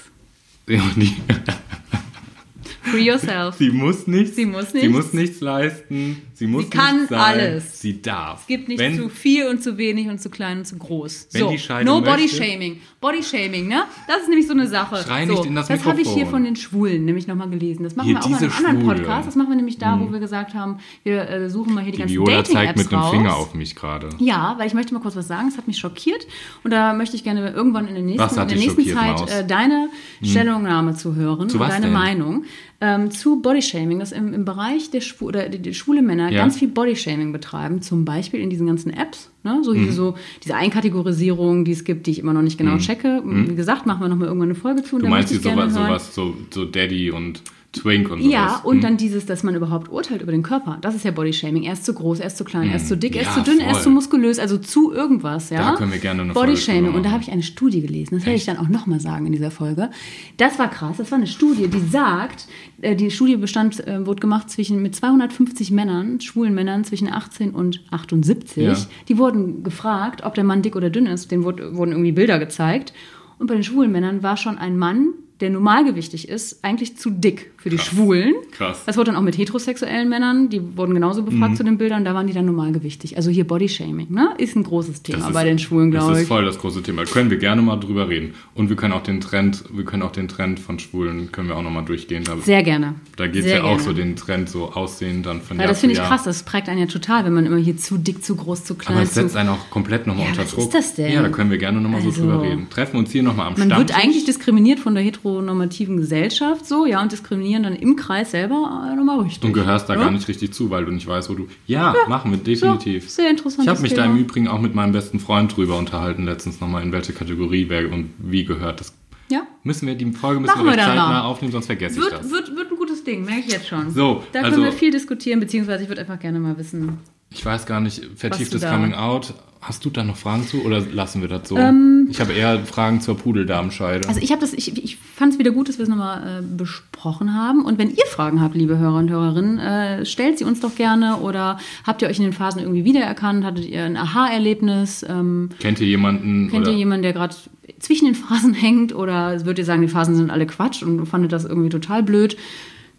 [2.84, 3.56] Free yourself.
[3.58, 4.36] Sie muss nichts.
[4.36, 4.92] Sie muss Sie nichts.
[4.92, 6.18] muss nichts leisten.
[6.40, 7.20] Sie muss kann nichts sein.
[7.20, 7.82] alles.
[7.82, 8.40] Sie darf.
[8.42, 11.28] Es gibt nicht Wenn, zu viel und zu wenig und zu klein und zu groß.
[11.32, 12.80] So, no Body möchte- Shaming.
[13.02, 13.84] Body Shaming, ne?
[14.08, 15.04] Das ist nämlich so eine Sache.
[15.04, 17.84] Schrei so, nicht in das Das habe ich hier von den Schwulen nämlich nochmal gelesen.
[17.84, 18.96] Das machen Hier, wir auch in einem anderen Schwule.
[18.96, 19.28] Podcast.
[19.28, 21.98] Das machen wir nämlich da, wo wir gesagt haben, wir äh, suchen mal hier die,
[21.98, 23.12] die ganzen Viola zeigt Dating-Apps mit dem raus.
[23.12, 24.10] Finger auf mich gerade.
[24.20, 25.50] Ja, weil ich möchte mal kurz was sagen.
[25.50, 26.26] Es hat mich schockiert.
[26.64, 29.20] Und da möchte ich gerne irgendwann in der nächsten, in der nächsten Zeit?
[29.20, 29.28] Hm.
[29.28, 29.90] äh, deine
[30.24, 31.94] Stellungnahme zu hören Zu und deine denn?
[31.94, 32.46] Meinung
[32.82, 36.42] ähm, zu Bodyshaming, dass im, im Bereich der Schwu oder die, die schwule Männer Ja.
[36.42, 39.60] ganz viel Bodyshaming betreiben, zum Beispiel in diesen ganzen Apps, ne?
[39.64, 39.84] so, Mhm.
[39.84, 43.22] hier so diese Einkategorisierung, die es gibt, die ich immer noch nicht genau checke.
[43.26, 44.96] Wie gesagt, machen wir noch mal irgendwann eine Folge zu.
[44.96, 45.06] und Mhm.
[45.06, 47.42] Du meinst gerne sowas, sowas so, so Daddy und
[47.72, 48.34] Twink und sowas.
[48.34, 48.82] Ja, und Hm?
[48.82, 50.80] dann dieses, dass man überhaupt urteilt über den Körper.
[50.82, 51.64] Das ist ja Bodyshaming.
[51.64, 53.38] Er ist zu groß, er ist zu klein, er ist zu dick, er ist Hm.
[53.38, 53.84] Ja, zu dünn, er ist voll.
[53.84, 55.72] zu muskulös, also zu irgendwas, ja.
[55.72, 56.94] Da können wir gerne eine Bodyshaming.
[56.96, 58.16] Und da habe ich eine Studie gelesen.
[58.16, 59.92] Das werde ich dann auch nochmal sagen in dieser Folge.
[60.38, 60.98] Das war krass.
[60.98, 62.48] Das war eine Studie, die sagt,
[62.82, 67.52] äh, die Studie bestand, äh, wurde gemacht zwischen mit 250 Männern, schwulen Männern zwischen 18
[67.52, 68.64] und 78.
[68.64, 68.76] Ja.
[69.08, 71.30] Die wurden gefragt, ob der Mann dick oder dünn ist.
[71.30, 72.94] Denen wurde, wurden irgendwie Bilder gezeigt.
[73.38, 77.52] Und bei den schwulen Männern war schon ein Mann, der normalgewichtig ist, eigentlich zu dick
[77.58, 78.34] für die Schwulen.
[78.52, 78.84] Krass.
[78.86, 81.26] Das wurde dann auch mit heterosexuellen Männern, die wurden genauso Mhm.
[81.26, 83.16] befragt zu den Bildern, da waren die dann normalgewichtig.
[83.18, 84.34] Also hier Bodyshaming, ne?
[84.38, 86.28] Ist ein großes Thema Das ist- bei den Schwulen, Das glaube ist ich.
[86.28, 87.06] voll das große Thema.
[87.06, 88.34] Können wir gerne mal drüber reden.
[88.56, 91.56] Und wir können auch den Trend, wir können auch den Trend von Schwulen, können wir
[91.58, 92.24] auch nochmal durchgehen.
[92.26, 92.96] Da, Sehr gerne.
[93.16, 93.84] da geht es ja auch gerne.
[93.84, 96.80] so den Trend so aussehen dann von Jahr das finde ich krass, das prägt einen
[96.82, 99.22] ja total, wenn man immer hier zu dick, zu groß, zu klein, Aber es zu...
[99.22, 100.64] setzt einen auch komplett nochmal Ja, unter was Druck.
[100.66, 101.14] ist das denn?
[101.14, 102.68] Ja, da können wir gerne nochmal Also- so drüber reden.
[102.70, 103.96] Treffen wir uns hier nochmal am Man wird Stammtisch.
[103.98, 108.96] eigentlich diskriminiert von der heteronormativen Gesellschaft, so, ja, und diskriminieren dann im Kreis selber äh,
[108.96, 109.44] nochmal richtig.
[109.44, 110.02] und gehörst da ja?
[110.02, 111.48] gar nicht richtig zu, weil du nicht weißt, wo du.
[111.68, 113.10] Ja, machen wir definitiv.
[113.10, 114.16] So, sehr interessantes Ich habe mich da Thema.
[114.16, 117.92] im Übrigen auch mit meinem besten Freund drüber unterhalten, letztens nochmal, in welche Kategorie wer
[117.92, 118.80] und wie gehört.
[118.80, 118.94] Das
[119.30, 122.14] Ja, müssen wir, die Folge müssen Machen wir wir zeitnah aufnehmen, sonst vergesse ich wird,
[122.14, 122.32] das.
[122.32, 123.92] wird, wird ein gutes Ding, merke ich jetzt schon.
[123.92, 126.98] So, da also- können wir viel diskutieren, beziehungsweise ich würde einfach gerne mal wissen,
[127.32, 129.34] Ich weiß gar nicht, vertieftes da- Coming Out.
[129.62, 131.58] Hast du da noch Fragen zu oder lassen wir das so?
[131.58, 134.08] Ähm, ich habe eher Fragen zur Pudeldarmscheide.
[134.08, 136.42] Also ich habe das, ich, ich fand es wieder gut, dass wir es nochmal äh,
[136.42, 137.66] besprochen haben.
[137.66, 141.18] Und wenn ihr Fragen habt, liebe Hörer und Hörerinnen, äh, stellt sie uns doch gerne.
[141.18, 143.44] Oder habt ihr euch in den Phasen irgendwie wiedererkannt?
[143.44, 145.06] Hattet ihr ein Aha-Erlebnis?
[145.08, 146.50] Ähm, Kennt ihr jemanden?
[146.50, 146.72] kennt oder?
[146.72, 147.36] ihr jemanden, der gerade
[147.80, 148.96] zwischen den Phasen hängt?
[148.96, 152.38] Oder würdet ihr sagen, die Phasen sind alle Quatsch und fandet das irgendwie total blöd?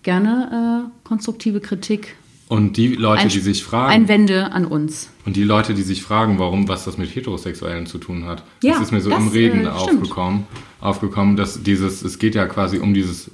[0.02, 2.16] Gerne äh, konstruktive Kritik.
[2.50, 5.08] Und die Leute, Ein- die sich fragen, Einwände an uns.
[5.24, 8.72] und die Leute, die sich fragen, warum, was das mit Heterosexuellen zu tun hat, Ja,
[8.72, 10.48] das ist mir so das, im Reden äh, aufgekommen,
[10.80, 13.30] aufgekommen, dass dieses, es geht ja quasi um dieses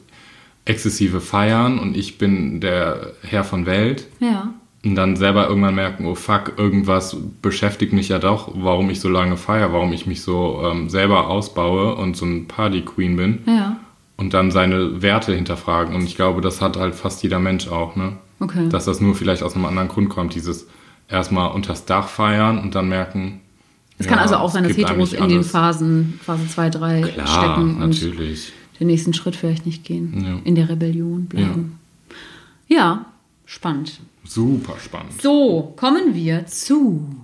[0.67, 4.53] exzessive Feiern und ich bin der Herr von Welt Ja.
[4.85, 9.09] und dann selber irgendwann merken, oh fuck, irgendwas beschäftigt mich ja doch, warum ich so
[9.09, 13.77] lange feiere, warum ich mich so ähm, selber ausbaue und so ein Party-Queen bin Ja.
[14.19, 15.95] und dann seine Werte hinterfragen.
[15.95, 18.13] Und ich glaube, das hat halt fast jeder Mensch auch, ne?
[18.41, 18.69] Okay.
[18.69, 20.67] Dass das nur vielleicht aus einem anderen Grund kommt, dieses
[21.09, 23.41] erstmal unters Dach feiern und dann merken.
[23.99, 25.43] Es kann ja, also auch sein, dass Heteros in den.
[25.43, 28.53] Phasen, Phase 2, 3 Klar, stecken und natürlich.
[28.79, 30.23] den nächsten Schritt vielleicht nicht gehen.
[30.23, 30.39] Ja.
[30.45, 31.79] In der Rebellion bleiben.
[32.69, 33.07] Ja.
[33.47, 34.01] spannend.
[34.25, 35.23] Super spannend.
[35.23, 37.17] So, kommen wir zu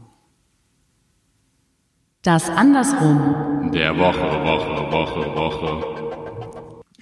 [2.23, 3.73] das Andersrum.
[3.73, 5.92] Der Woche, Woche, Woche, Woche.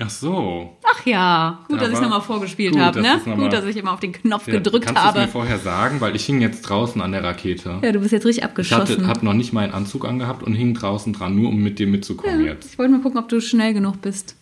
[0.03, 0.77] Ach so.
[0.83, 3.21] Ach ja, gut, Da dass ich nochmal vorgespielt habe, ne?
[3.37, 5.31] Gut, dass ich immer auf den Knopf Ja, gedrückt kannst du es mir habe.
[5.33, 6.01] vorher sagen?
[6.01, 7.79] Weil ich hing jetzt draußen an der Rakete.
[7.83, 8.97] Ja, du bist jetzt richtig ich abgeschossen.
[8.97, 11.87] hatte, hab noch nicht meinen Anzug angehabt und hing draußen dran, nur um mit dir
[11.87, 12.73] mitzukommen Ja, jetzt.
[12.73, 14.37] Ich wollte mal gucken, ob du schnell genug bist.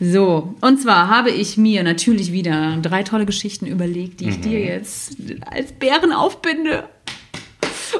[0.00, 4.58] So, und zwar habe ich mir natürlich wieder drei tolle Geschichten überlegt, die ich dir
[4.58, 4.64] Mhm.
[4.66, 5.16] jetzt
[5.50, 6.84] als Bären aufbinde.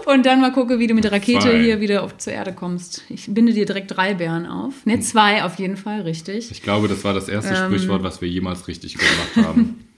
[0.06, 1.62] Und dann mal gucke, wie du mit der Rakete Zwei.
[1.62, 3.02] hier wieder auf, zur Erde kommst.
[3.08, 4.84] Ich binde dir direkt drei Bären auf.
[4.86, 6.50] Ne, zwei auf jeden Fall, richtig.
[6.50, 7.66] Ich glaube, das war das erste Ähm.
[7.66, 9.78] Sprichwort, was wir jemals richtig gemacht haben.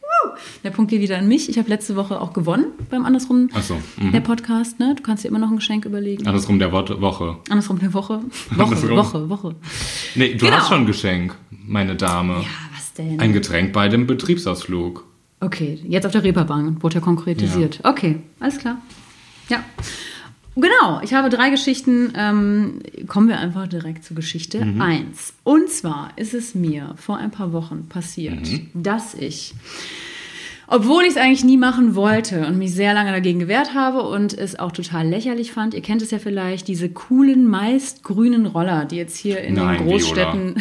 [0.65, 1.49] Der Punkt geht wieder an mich.
[1.49, 4.13] Ich habe letzte Woche auch gewonnen beim Andersrum so, mhm.
[4.13, 4.79] der Podcast.
[4.79, 4.95] Ne?
[4.97, 6.27] Du kannst dir immer noch ein Geschenk überlegen.
[6.27, 7.37] Andersrum der Wort- Woche.
[7.49, 8.21] Andersrum der Woche.
[8.51, 8.97] Woche, Andersrum.
[8.97, 9.55] Woche, Woche.
[10.15, 10.59] Nee, du Genau.
[10.59, 12.35] hast schon ein Geschenk, meine Dame.
[12.35, 13.19] Ja, was denn?
[13.21, 15.05] Ein Getränk bei dem Betriebsausflug.
[15.41, 17.81] Okay, jetzt auf der Reeperbahn wurde ja konkretisiert.
[17.83, 18.79] Okay, alles klar.
[19.49, 19.63] Ja.
[20.59, 22.13] Genau, ich habe drei Geschichten.
[22.17, 24.81] Ähm, kommen wir einfach direkt zur Geschichte Mhm.
[24.81, 25.35] eins.
[25.45, 28.71] Und zwar ist es mir vor ein paar Wochen passiert, Mhm.
[28.73, 29.53] dass ich,
[30.67, 34.33] obwohl ich es eigentlich nie machen wollte und mich sehr lange dagegen gewehrt habe und
[34.33, 38.87] es auch total lächerlich fand, ihr kennt es ja vielleicht, diese coolen, meist grünen Roller,
[38.87, 40.55] die jetzt hier in Nein, den Großstädten.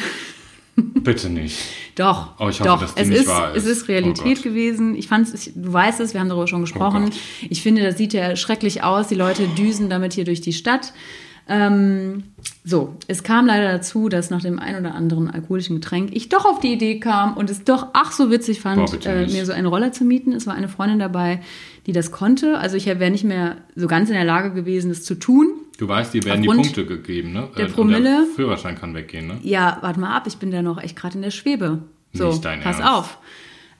[0.75, 1.57] Bitte nicht.
[1.95, 2.81] Doch, Oh, ich hoffe, doch.
[2.81, 3.81] dass die es nicht ist, wahr es ist.
[3.83, 4.95] ist Realität Oh gewesen.
[4.95, 7.05] Ich fand es, du weißt es, wir haben darüber schon gesprochen.
[7.05, 7.13] Gott.
[7.49, 9.07] ich finde, das sieht ja schrecklich aus.
[9.07, 10.93] Die Leute düsen damit hier durch die Stadt.
[11.47, 12.23] Ähm,
[12.63, 16.43] so, es kam leider dazu, dass nach dem ein oder anderen alkoholischen Getränk ich doch
[16.43, 19.51] auf die Idee kam und es doch ach so witzig fand, Boah, äh, mir so
[19.53, 20.31] einen Roller zu mieten.
[20.33, 21.41] Es war eine Freundin dabei,
[21.85, 22.57] die das konnte.
[22.57, 25.47] Also ich wäre nicht mehr so ganz in der Lage gewesen, das zu tun.
[25.77, 27.49] Du weißt, dir werden die Aufgrund Punkte gegeben, ne?
[27.57, 29.37] der Äh, und Promille- Der Führerschein kann weggehen, ne?
[29.43, 31.83] Ja, warte mal ab, ich bin da noch echt gerade in der Schwebe.
[32.13, 32.91] So, Nicht dein pass Ernst.
[32.93, 33.17] auf.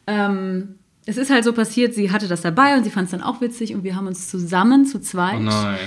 [0.08, 0.76] Ähm,
[1.06, 3.41] es ist halt so passiert, sie hatte das dabei und sie fand es dann auch
[3.41, 5.78] witzig und wir haben uns zusammen zu zweit Oh nein.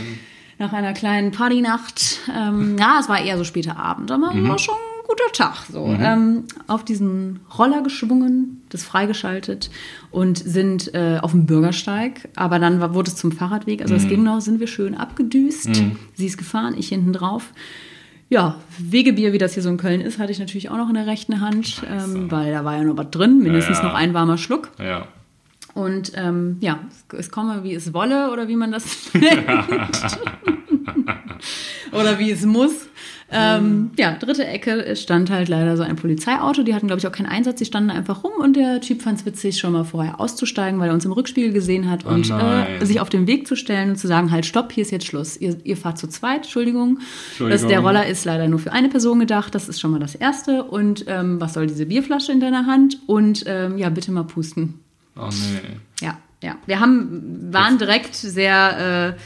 [0.58, 4.48] nach einer kleinen Partynacht, ähm, ja, es war eher so später Abend, aber Mhm.
[4.48, 9.70] war schon ein guter Tag, so, ähm, auf diesen Roller geschwungen, das freigeschaltet
[10.10, 14.04] und sind äh, auf dem Bürgersteig, aber dann war, wurde es zum Fahrradweg, also es
[14.04, 14.08] Mhm.
[14.08, 15.68] ging noch, sind wir schön abgedüst,
[16.14, 17.52] sie ist gefahren, ich hinten drauf.
[18.30, 20.94] Ja, Wegebier, wie das hier so in Köln ist, hatte ich natürlich auch noch in
[20.94, 24.12] der rechten Hand, ähm, weil da war ja noch was drin, mindestens Ja, noch ein
[24.14, 24.70] warmer Schluck.
[24.78, 25.08] Ja.
[25.74, 28.84] Und ähm, ja, es, es komme, wie es wolle oder wie man das
[29.14, 29.46] nennt.
[31.92, 32.72] oder wie es muss.
[33.30, 36.62] Ähm, ja, dritte Ecke stand halt leider so ein Polizeiauto.
[36.62, 37.58] Die hatten, glaube ich, auch keinen Einsatz.
[37.58, 40.88] Die standen einfach rum und der Typ fand es witzig, schon mal vorher auszusteigen, weil
[40.88, 42.80] er uns im Rückspiegel gesehen hat und nein.
[42.80, 45.06] äh, sich auf den Weg zu stellen und zu sagen, halt, stopp, hier ist jetzt
[45.06, 45.36] Schluss.
[45.36, 47.00] Ihr, ihr fahrt zu zweit, Entschuldigung.
[47.28, 47.50] Entschuldigung.
[47.50, 49.54] Das, der Roller ist leider nur für eine Person gedacht.
[49.54, 50.64] Das ist schon mal das Erste.
[50.64, 52.98] Und ähm, was soll diese Bierflasche in deiner Hand?
[53.06, 54.80] Und ähm, ja, bitte mal pusten.
[55.16, 55.76] Oh nee.
[56.00, 56.56] Ja, ja.
[56.64, 59.20] Wir haben, waren direkt sehr äh,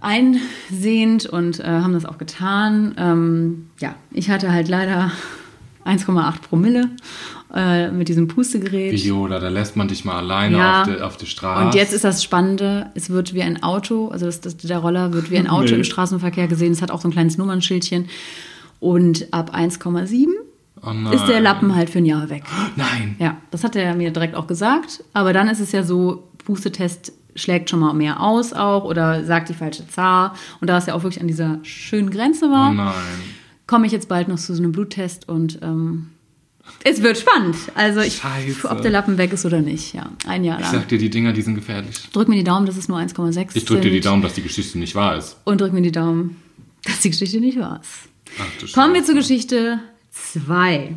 [0.00, 2.94] einsehend und äh, haben das auch getan.
[2.98, 5.10] Ähm, ja, ich hatte halt leider
[5.84, 6.90] 1,8 Promille
[7.54, 8.92] äh, mit diesem Pustegerät.
[9.02, 10.82] Viola, da lässt man dich mal alleine Ja.
[10.82, 11.64] auf, die, auf die Straße.
[11.66, 15.12] Und jetzt ist das Spannende, es wird wie ein Auto, also das, das, der Roller
[15.12, 15.76] wird wie ein Auto Nee.
[15.76, 16.72] im Straßenverkehr gesehen.
[16.72, 18.08] Es hat auch so ein kleines Nummernschildchen.
[18.80, 20.26] Und ab 1,7
[20.82, 22.44] oh ist der Lappen halt für ein Jahr weg.
[22.76, 23.16] Nein.
[23.18, 25.02] Ja, das hat er mir direkt auch gesagt.
[25.14, 29.48] Aber dann ist es ja so, Pustetest schlägt schon mal mehr aus auch oder sagt
[29.48, 30.32] die falsche Zahl.
[30.60, 32.92] Und da es ja auch wirklich an dieser schönen Grenze Oh war, nein.
[33.66, 36.08] komme ich jetzt bald noch zu so einem Bluttest und ähm,
[36.84, 37.56] es wird spannend.
[37.74, 38.20] Also ich,
[38.64, 39.94] ob der Lappen weg ist oder nicht.
[39.94, 40.74] Ja, ein Jahr Ich lang.
[40.74, 41.96] sag dir, die Dinger, die sind gefährlich.
[42.12, 44.00] Drück mir die Daumen, dass es nur 1,6 Ich drück dir die.
[44.00, 45.36] Daumen, dass die Geschichte nicht wahr ist.
[45.44, 46.36] Und drück mir die Daumen,
[46.84, 48.08] dass die Geschichte nicht wahr ist.
[48.38, 49.80] Ach, du Kommen wir zur Geschichte
[50.32, 50.94] 2.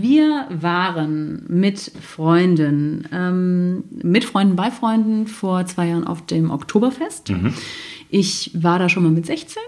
[0.00, 7.30] Wir waren mit Freunden, ähm, mit Freunden bei Freunden vor zwei Jahren auf dem Oktoberfest.
[8.10, 9.60] Ich war da schon mal mit 16.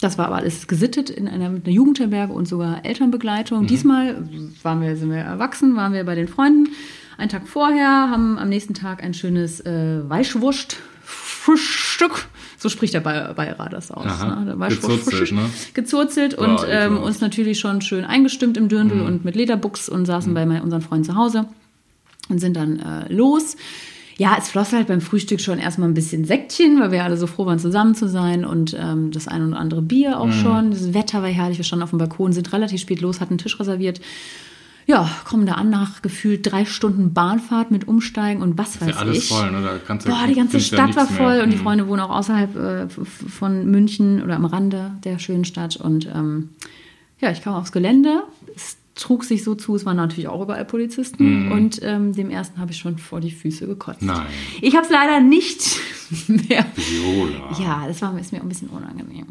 [0.00, 3.66] Das war aber alles gesittet in einer, einer Jugendherberge und sogar Elternbegleitung.
[3.66, 4.28] Diesmal
[4.62, 6.68] waren wir, sind wir erwachsen, waren wir bei den Freunden.
[7.16, 12.28] Einen Tag vorher haben am nächsten Tag ein schönes äh, Weißwurst-Frühstück.
[12.60, 14.04] So spricht der Bayer- Bayerer das aus.
[14.04, 14.40] Aha.
[14.40, 14.46] Ne?
[14.46, 15.42] Der Weißwurst- Gezurzelt, ne?
[15.74, 19.06] gezurzelt Boah, und ähm, uns natürlich schon schön eingestimmt im Dirndl Mhm.
[19.06, 21.46] und mit Lederbuchs und saßen bei mein- unseren Freunden zu Hause
[22.28, 23.56] und sind dann äh, los.
[24.16, 27.28] Ja, es floss halt beim Frühstück schon erstmal ein bisschen Sektchen, weil wir alle so
[27.28, 30.14] froh waren, zusammen zu sein und ähm, das ein oder andere Bier Mhm.
[30.16, 30.70] auch schon.
[30.72, 33.38] Das Wetter war herrlich, wir standen auf dem Balkon, sind relativ spät los, hatten einen
[33.38, 34.00] Tisch reserviert.
[34.88, 38.88] Ja, kommen da an nach gefühlt drei Stunden Bahnfahrt mit Umsteigen und was Ist weiß
[38.88, 39.28] ja alles ich.
[39.28, 39.60] voll, ne?
[39.60, 41.44] Da kannst du, Boah, die ganze Stadt war voll mehr.
[41.44, 41.62] und die Mhm.
[41.62, 45.76] Freunde wohnen auch außerhalb äh, von München oder am Rande der schönen Stadt.
[45.76, 46.48] Und ähm,
[47.20, 48.22] ja, ich kam aufs Gelände.
[48.56, 51.52] Es trug sich so zu, es waren natürlich auch überall Polizisten.
[51.52, 54.00] Und ähm, dem ersten habe ich schon vor die Füße gekotzt.
[54.00, 54.24] Nein.
[54.62, 55.76] Ich habe es leider nicht
[56.28, 56.64] mehr.
[56.74, 57.52] Viola.
[57.62, 59.26] Ja, das war, ist mir auch ein bisschen unangenehm.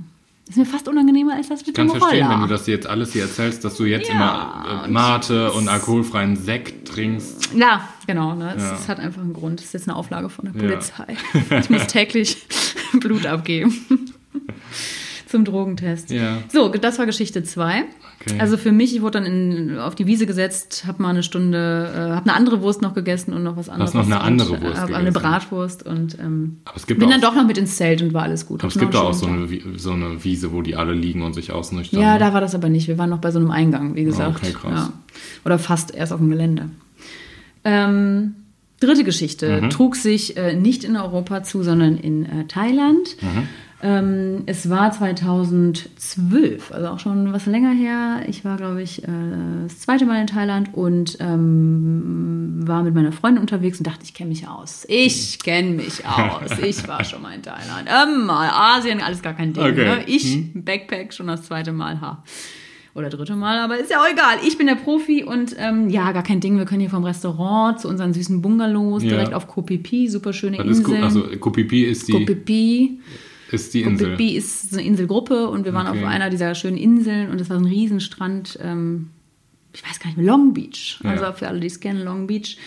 [0.49, 2.35] Ist mir fast unangenehmer als das mit Ich kann dem verstehen, Roller.
[2.35, 5.51] wenn du das jetzt alles hier erzählst, dass du jetzt Ja, immer äh, und Mate
[5.51, 7.49] und alkoholfreien Sekt trinkst.
[7.53, 8.33] Ja, genau.
[8.33, 8.53] Ne?
[8.55, 8.73] Es, Ja.
[8.75, 9.59] es hat einfach einen Grund.
[9.59, 10.69] Es ist jetzt eine Auflage von der Ja.
[10.69, 11.17] Polizei.
[11.59, 12.45] Ich muss täglich
[12.93, 13.75] Blut abgeben.
[15.27, 16.09] Zum Drogentest.
[16.11, 16.37] Ja.
[16.51, 17.83] So, das war Geschichte 2.
[18.19, 18.39] Okay.
[18.39, 21.91] Also für mich, ich wurde dann in, auf die Wiese gesetzt, habe mal eine Stunde,
[21.93, 23.93] äh, habe eine andere Wurst noch gegessen und noch was anderes.
[23.93, 25.11] noch eine und, andere äh, Wurst hab eine?
[25.11, 28.13] Bratwurst und ähm, Aber es gibt bin auch- dann doch noch mit ins Zelt und
[28.13, 28.61] war alles gut.
[28.61, 29.47] Aber es gibt einen auch so eine,
[29.77, 32.01] so eine Wiese, wo die alle liegen und sich ausnüchtern.
[32.01, 32.87] ja, da war das aber nicht.
[32.87, 34.37] Wir waren noch bei so einem Eingang, wie gesagt.
[34.41, 34.71] okay, krass.
[34.73, 34.93] Ja.
[35.45, 36.69] Oder fast erst auf dem Gelände.
[37.63, 38.35] Ähm,
[38.79, 39.69] dritte Geschichte Mhm.
[39.69, 43.15] trug sich äh, nicht in Europa zu, sondern in äh, Thailand.
[43.21, 43.47] Mhm.
[43.83, 48.23] Ähm, es war 2012, also auch schon was länger her.
[48.27, 49.07] Ich war, glaube ich, äh,
[49.63, 54.13] das zweite Mal in Thailand und ähm, war mit meiner Freundin unterwegs und dachte, ich
[54.13, 54.85] kenne mich aus.
[54.89, 56.57] Ich kenne mich aus.
[56.63, 57.87] Ich war schon mal in Thailand.
[57.87, 59.63] Immer Asien, alles gar kein Ding.
[59.63, 59.85] Okay.
[59.85, 60.03] Ne?
[60.07, 62.01] Ich, Backpack, schon das zweite Mal.
[62.01, 62.23] Ha.
[62.95, 64.37] Oder dritte Mal, aber ist ja auch egal.
[64.47, 66.57] Ich bin der Profi und ähm, ja, gar kein Ding.
[66.57, 69.09] Wir können hier vom Restaurant zu unseren süßen Bungalows Ja.
[69.09, 71.03] direkt auf Koh Phi Phi, super schöne Ku- Inseln.
[71.03, 72.99] also Kopipi ist Koh die, Phi Phi.
[73.51, 74.17] Ist die Insel.
[74.17, 75.99] Phi ist so eine Inselgruppe und wir waren Okay.
[76.03, 78.59] auf einer dieser schönen Inseln und es war ein Riesenstrand.
[78.61, 79.09] Ähm,
[79.73, 80.99] ich weiß gar nicht mehr, Long Beach.
[81.03, 81.11] Ja.
[81.11, 82.57] Also für alle, die es kennen, Long Beach.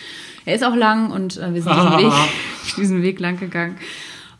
[0.45, 2.13] Er ist auch lang und äh, wir sind diesen Weg,
[2.77, 3.75] diesen Weg lang gegangen.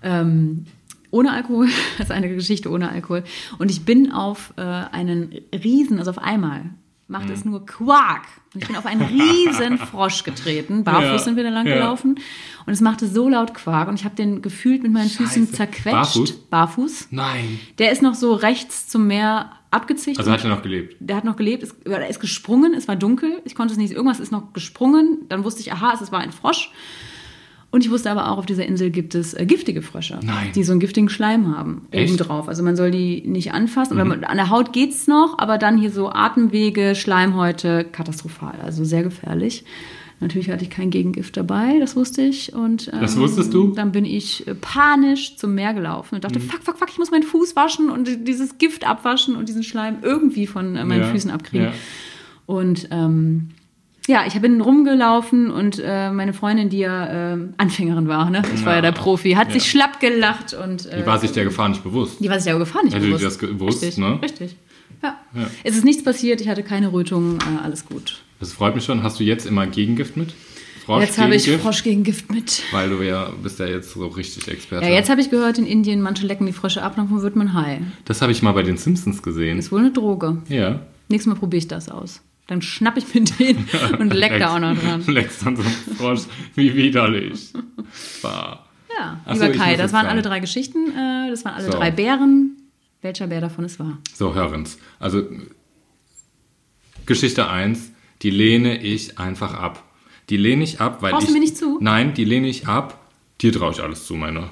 [0.04, 0.66] Ähm,
[1.12, 1.68] ohne Alkohol.
[1.98, 3.24] Das ist eine Geschichte ohne Alkohol.
[3.60, 6.64] Und ich bin auf äh, einen Riesen, also auf einmal
[7.12, 7.32] macht Mhm.
[7.34, 8.24] es nur Quark.
[8.54, 10.84] Und ich bin auf einen riesen Frosch getreten.
[10.84, 11.76] Barfuß Ja, sind wir da lang ja.
[11.76, 12.16] gelaufen.
[12.66, 13.88] Und es machte so laut Quark.
[13.88, 15.52] Und ich habe den gefühlt mit meinen Füßen Scheiße.
[15.52, 15.92] zerquetscht.
[15.92, 16.32] Barfuß?
[16.50, 17.08] Barfuß.
[17.12, 17.60] Nein.
[17.78, 20.18] Der ist noch so rechts zum Meer abgezicht.
[20.20, 20.96] Also hat er noch gelebt.
[21.00, 23.94] Der hat noch gelebt, ist, er ist gesprungen, es war dunkel, ich konnte es nicht,
[23.94, 26.72] irgendwas ist noch gesprungen, dann wusste ich, aha, es war ein Frosch.
[27.72, 30.50] Und ich wusste aber auch, auf dieser Insel gibt es äh, giftige Frösche, Nein.
[30.54, 32.14] die so einen giftigen Schleim haben, Echt?
[32.14, 32.50] obendrauf.
[32.50, 33.94] Also man soll die nicht anfassen.
[33.94, 38.84] Oder man, an der Haut geht's noch, aber dann hier so Atemwege, Schleimhäute, katastrophal, also
[38.84, 39.64] sehr gefährlich.
[40.20, 42.54] Natürlich hatte ich kein Gegengift dabei, das wusste ich.
[42.54, 43.70] Und, ähm, Das wusstest du?
[43.74, 46.44] Dann bin ich äh, panisch zum Meer gelaufen und dachte, Mhm.
[46.44, 50.00] fuck, fuck, fuck, ich muss meinen Fuß waschen und dieses Gift abwaschen und diesen Schleim
[50.04, 51.68] irgendwie von äh, meinen Ja, Füßen abkriegen.
[51.68, 51.74] ja.
[52.46, 53.50] Und ähm,
[54.08, 58.42] ja, ich bin rumgelaufen und äh, meine Freundin, die ja äh, Anfängerin war, ne?
[58.56, 58.82] ich war ja Ja.
[58.82, 59.54] der Profi, hat Ja.
[59.54, 62.20] sich schlapp gelacht und äh, Die war sich der Gefahr nicht bewusst.
[62.20, 63.26] die war sich ja gefahren nicht Hätte die bewusst.
[63.26, 64.20] das gewusst, richtig, ne?
[64.22, 64.56] Richtig.
[65.04, 65.18] Ja.
[65.36, 65.48] Ja.
[65.64, 68.22] Es ist nichts passiert, ich hatte keine Rötung, äh, alles gut.
[68.40, 69.04] Das freut mich schon.
[69.04, 70.34] Hast du jetzt immer Gegengift mit?
[70.86, 71.64] Frosch, jetzt habe ich Gegengift?
[71.64, 72.64] Frosch gegen Gift mit.
[72.72, 74.86] Weil du ja bist ja jetzt so richtig Experte.
[74.88, 77.54] Ja, jetzt habe ich gehört, in Indien, manche lecken die Frösche ab, dann wird man
[77.54, 77.80] high.
[78.06, 79.60] das habe ich mal bei den Simpsons gesehen.
[79.60, 80.42] Ist wohl eine Droge.
[80.50, 80.80] Ja.
[81.08, 82.22] Nächstes Mal probiere ich das aus.
[82.48, 83.68] Dann schnapp ich mir den
[84.00, 85.04] und leck da auch noch dran.
[85.08, 86.22] Leckst dann so einen Frosch.
[86.56, 87.54] Wie widerlich.
[88.22, 88.66] Bah.
[88.98, 90.08] Ja, Ach so, lieber ich Kai, das waren sagen.
[90.10, 91.72] alle drei Geschichten, äh, das waren alle So.
[91.72, 92.58] drei Bären.
[93.02, 93.98] Welcher Bär davon es war?
[94.14, 94.78] So, Hörens.
[95.00, 95.24] Also,
[97.06, 99.84] Geschichte 1, die lehne ich einfach ab.
[100.30, 101.30] Die lehne ich ab, weil Traust ich...
[101.30, 101.78] du mir nicht zu?
[101.82, 103.00] Nein, die lehne ich ab.
[103.42, 104.50] Dir traue ich alles zu, meine,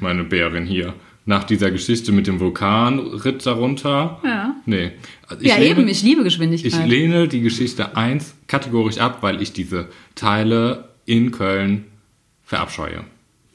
[0.00, 0.94] meine Bärin hier.
[1.24, 4.20] Nach dieser Geschichte mit dem Vulkanritt darunter.
[4.24, 4.56] Ja.
[4.66, 4.90] Nee.
[5.28, 6.88] Also ja, lehne- eben, ich liebe Ich Geschwindigkeit.
[6.88, 11.84] lehne die Geschichte 1 kategorisch ab, weil ich diese Teile in Köln
[12.42, 13.04] verabscheue.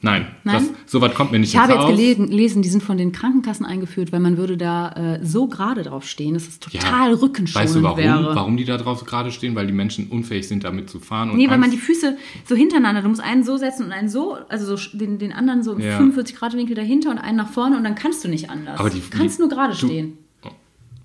[0.00, 0.68] Nein, Nein?
[0.84, 3.10] Das, so weit kommt mir nicht ich habe jetzt gelesen, gelesen, die sind von den
[3.10, 7.66] Krankenkassen eingeführt, weil man würde da äh, so gerade drauf stehen, dass es total rückenschonend
[7.66, 7.98] Weißt du warum?
[7.98, 8.30] wäre.
[8.36, 9.56] Warum die da drauf gerade stehen?
[9.56, 11.30] Weil die Menschen unfähig sind, damit zu fahren.
[11.30, 12.16] Und Nee, weil man die Füße
[12.48, 15.64] so hintereinander, du musst einen so setzen und einen so, also so den, den anderen
[15.64, 15.96] so im Ja.
[15.96, 18.78] 45 Grad Winkel dahinter und einen nach vorne und dann kannst du nicht anders.
[18.78, 20.16] Aber die- du kannst die- nur gerade stehen.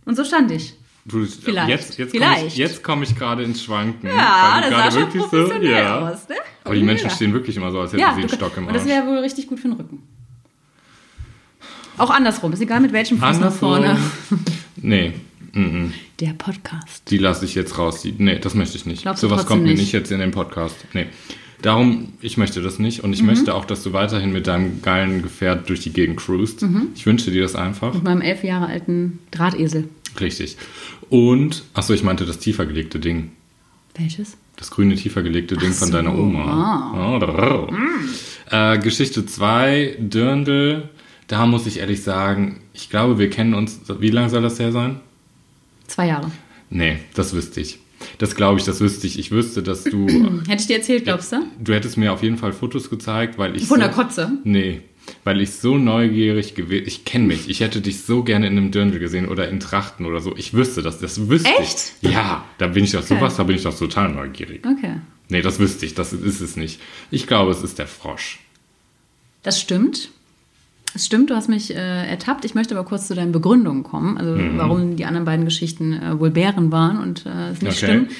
[0.05, 0.75] Und so stand ich.
[1.05, 1.69] Du, Vielleicht.
[1.69, 4.07] Jetzt, jetzt komme ich, komm ich gerade ins Schwanken.
[4.07, 5.99] Ja, das sah schon professionell ja.
[6.11, 6.35] aus, ne?
[6.63, 8.73] Aber die Menschen stehen wirklich immer so, als hätten Ja, sie einen Stock im und
[8.73, 8.91] das Arsch.
[8.91, 10.01] wäre wohl richtig gut für den Rücken.
[11.97, 13.97] Auch andersrum, ist egal mit welchem Fuß nach vorne.
[14.85, 15.13] Nee,
[15.53, 15.93] mhm.
[16.19, 17.09] Der Podcast.
[17.09, 18.01] die lasse ich jetzt raus.
[18.01, 19.03] Die, nee, das möchte ich nicht.
[19.03, 19.79] Glaubst Sowas trotzdem kommt mir nicht?
[19.79, 20.75] nicht jetzt in den Podcast.
[20.93, 21.05] Nee.
[21.61, 23.01] Darum, ich möchte das nicht.
[23.01, 23.27] Und ich Mhm.
[23.27, 26.63] möchte auch, dass du weiterhin mit deinem geilen Gefährt durch die Gegend cruist.
[26.63, 26.87] Mhm.
[26.95, 27.93] Ich wünsche dir das einfach.
[27.93, 29.87] Mit meinem elf Jahre alten Drahtesel.
[30.19, 30.57] Richtig.
[31.09, 33.31] Und, achso, ich meinte das tiefer gelegte Ding.
[33.95, 34.35] Welches?
[34.63, 37.19] Das grüne tiefer gelegte Ding von so, deiner Oma.
[38.49, 38.73] Ah.
[38.73, 40.87] Äh, Geschichte 2, Dirndl.
[41.27, 43.81] Da muss ich ehrlich sagen, ich glaube, wir kennen uns.
[43.99, 45.01] Wie lange soll das her sein?
[45.87, 46.31] Zwei Jahre.
[46.69, 47.79] Nee, das wüsste ich.
[48.19, 49.19] Das glaube ich, das wüsste ich.
[49.19, 50.07] Ich wüsste, dass du.
[50.47, 51.39] Hätte ich dir erzählt, glaubst du?
[51.59, 53.65] du hättest mir auf jeden Fall Fotos gezeigt, weil ich.
[53.65, 54.31] Von so, der Kotze?
[54.45, 54.79] Nee.
[55.23, 56.83] Weil ich so neugierig gewesen.
[56.87, 57.49] Ich kenne mich.
[57.49, 60.35] Ich hätte dich so gerne in einem Dirndl gesehen oder in Trachten oder so.
[60.35, 60.99] Ich wüsste das.
[60.99, 61.93] Das wüsste Echt?
[62.01, 62.11] ich.
[62.11, 63.15] Ja, da bin ich doch Okay.
[63.15, 64.65] sowas, da bin ich doch total neugierig.
[64.65, 64.95] Okay.
[65.29, 65.93] Nee, das wüsste ich.
[65.93, 66.79] Das ist es nicht.
[67.11, 68.39] Ich glaube, es ist der Frosch.
[69.43, 70.09] Das stimmt.
[70.95, 72.45] Es stimmt, du hast mich äh, ertappt.
[72.45, 74.57] Ich möchte aber kurz zu deinen Begründungen kommen, also Mhm.
[74.57, 77.85] warum die anderen beiden Geschichten äh, wohl Bären waren und äh, es nicht Okay.
[77.85, 78.11] stimmt.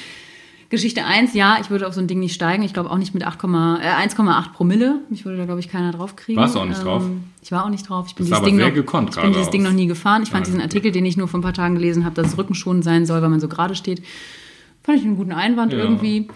[0.73, 2.63] Geschichte 1, ja, ich würde auf so ein Ding nicht steigen.
[2.63, 5.01] Ich glaube auch nicht mit 8, äh, 1,8 Promille.
[5.09, 6.39] Mich würde da, glaube ich, keiner drauf kriegen.
[6.39, 7.03] Warst du auch nicht drauf?
[7.43, 8.07] Ich war auch nicht drauf.
[8.09, 8.73] Ich bin dieses, Ding, noch, ich
[9.21, 10.23] bin dieses Ding noch nie gefahren.
[10.23, 10.61] Ich fand Ah, diesen.
[10.61, 13.21] Artikel, den ich nur vor ein paar Tagen gelesen habe, dass es rückenschonend sein soll,
[13.21, 14.01] weil man so gerade steht.
[14.81, 15.79] Fand ich einen guten Einwand Ja.
[15.79, 16.27] irgendwie.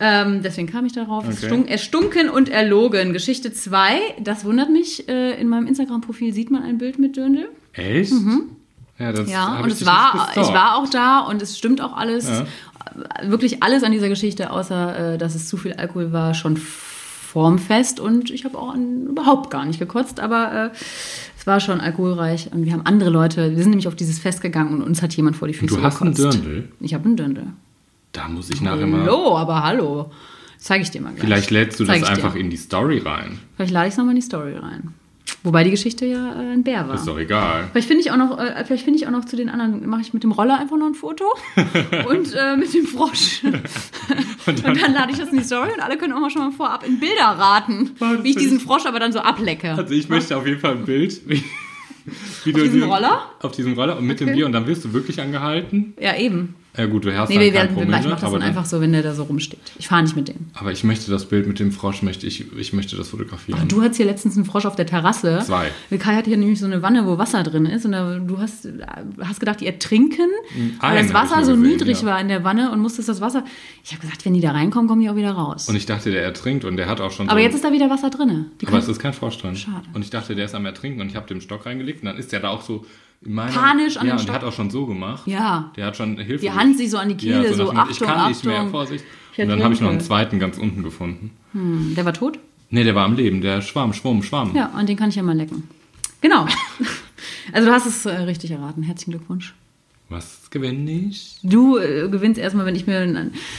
[0.00, 1.24] Ähm, deswegen kam ich darauf.
[1.26, 1.46] Okay.
[1.46, 3.12] stunk- Erstunken und erlogen.
[3.14, 5.08] Geschichte 2, das wundert mich.
[5.08, 7.48] Äh, in meinem Instagram-Profil sieht man ein Bild mit Dirndl.
[7.72, 8.12] Echt?
[8.98, 9.30] Ja, das.
[9.30, 12.28] Ja, und ich es war, ich war auch da und es stimmt auch alles.
[12.28, 12.46] Ja.
[13.22, 18.00] Wirklich alles an dieser Geschichte, außer äh, dass es zu viel Alkohol war, schon formfest
[18.00, 20.76] und ich habe auch an, überhaupt gar nicht gekotzt, aber äh,
[21.38, 24.40] es war schon alkoholreich und wir haben andere Leute, wir sind nämlich auf dieses Fest
[24.40, 26.38] gegangen und uns hat jemand vor die Füße Du hast einen gekotzt.
[26.42, 26.68] Dirndl?
[26.80, 27.46] Ich habe einen Dirndl.
[28.12, 29.02] Da muss ich nachher mal.
[29.02, 30.10] Hallo, aber hallo.
[30.56, 31.24] Zeige ich dir mal gleich.
[31.24, 32.24] Vielleicht lädst du Zeig das ich dir.
[32.24, 33.38] einfach in die Story rein.
[33.56, 34.94] Vielleicht lade ich es nochmal in die Story rein.
[35.42, 36.96] Wobei die Geschichte ja äh, ein Bär war.
[36.96, 37.68] Ist doch egal.
[37.72, 40.00] Vielleicht finde ich auch noch, äh, vielleicht finde ich auch noch zu den anderen, mache
[40.00, 41.24] ich mit dem Roller einfach noch ein Foto
[42.08, 43.42] und äh, mit dem Frosch.
[43.44, 46.52] und, dann, lade ich das in die Story und alle können auch mal schon mal
[46.52, 49.72] vorab in Bilder raten, Was wie ich diesen Frosch aber dann so ablecke.
[49.74, 51.20] Also ich möchte auf jeden Fall ein Bild.
[51.28, 51.42] Wie,
[52.44, 53.22] wie Auf diesem Roller?
[53.40, 54.36] Auf diesem Roller und mit dem Okay.
[54.36, 55.94] Bier und dann wirst du wirklich angehalten.
[56.00, 56.54] Ja, eben.
[56.78, 58.92] Ja gut, du hast Nee, wir werden, Promille, ich mach das dann einfach so, wenn
[58.92, 59.58] der da so rumsteht.
[59.80, 60.36] Ich fahre nicht mit dem.
[60.54, 63.66] aber ich möchte das Bild mit dem Frosch, möchte ich, ich möchte das fotografieren.
[63.66, 65.40] Du hattest hier letztens einen Frosch auf der Terrasse.
[65.44, 65.70] Zwei.
[65.98, 67.84] Kai hat hier nämlich so eine Wanne, wo Wasser drin ist.
[67.84, 68.68] Und da, du hast,
[69.20, 70.30] hast gedacht, die ertrinken,
[70.80, 72.06] weil einen das Wasser so gesehen, niedrig ja.
[72.06, 73.44] war in der Wanne und musstest das Wasser.
[73.82, 75.68] Ich habe gesagt, wenn die da reinkommen, kommen die auch wieder raus.
[75.68, 77.72] Und ich dachte, der ertrinkt und der hat auch schon Aber so jetzt ist da
[77.72, 78.46] wieder Wasser drin.
[78.60, 79.56] Die Aber es ist kein Frosch drin.
[79.56, 79.88] Schade.
[79.94, 82.18] Und ich dachte, der ist am Ertrinken und ich habe den Stock reingelegt und dann
[82.18, 82.86] ist der da auch so
[83.20, 84.26] meiner, Panisch an ja, den und Stock.
[84.26, 85.26] der hat auch schon so gemacht.
[85.26, 85.72] Ja.
[85.76, 86.44] Der hat schon Hilfe.
[86.44, 88.44] Die Hand sich so an die Kehle, so, nach dem Motto, Ich Achtung, kann nicht
[88.44, 88.70] mehr, Achtung.
[88.70, 89.04] Vorsicht.
[89.32, 91.30] Ich Und dann habe ich noch einen zweiten ganz unten gefunden.
[91.52, 92.38] Hm, der war tot?
[92.70, 93.40] Nee, der war am Leben.
[93.40, 94.54] Der Schwamm, Schwamm, Schwamm.
[94.54, 95.68] Ja, und den kann ich ja mal lecken.
[96.20, 96.46] Genau.
[97.52, 98.82] also du hast es äh, richtig erraten.
[98.82, 99.54] Herzlichen Glückwunsch.
[100.10, 101.38] Was gewinne ich?
[101.42, 103.16] Du äh, gewinnst erstmal, wenn ich mir einen,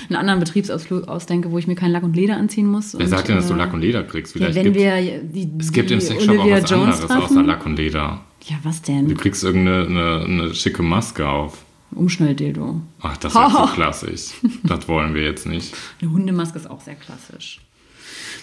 [0.10, 2.98] einen anderen Betriebsausflug ausdenke, wo ich mir keinen Lack und Leder anziehen muss.
[2.98, 4.36] Wer sagt denn, dass du äh, Lack und Leder kriegst?
[4.36, 7.24] Ja, Vielleicht wenn gibt, wir die, es gibt im Sexshop auch was Jones anderes treffen.
[7.24, 8.22] außer Lack und Leder.
[8.44, 9.18] Ja, was Du denn?
[9.18, 11.64] kriegst irgendeine eine, eine schicke Maske auf.
[11.92, 12.82] Umschnalldildo.
[13.02, 14.30] Ach, das ist so klassisch.
[14.64, 15.76] Das wollen wir jetzt nicht.
[16.02, 17.62] Eine Hundemaske ist auch sehr klassisch.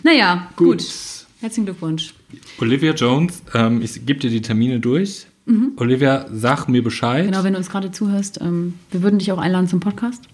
[0.02, 0.84] Naja, gut.
[1.40, 2.14] Herzlichen Glückwunsch.
[2.58, 5.26] Olivia Jones, ähm, ich gebe dir die Termine durch.
[5.76, 7.24] Olivia, sag mir Bescheid.
[7.26, 7.30] Mhm.
[7.30, 10.24] Genau, wenn du uns gerade zuhörst, ähm, wir würden dich auch einladen zum Podcast.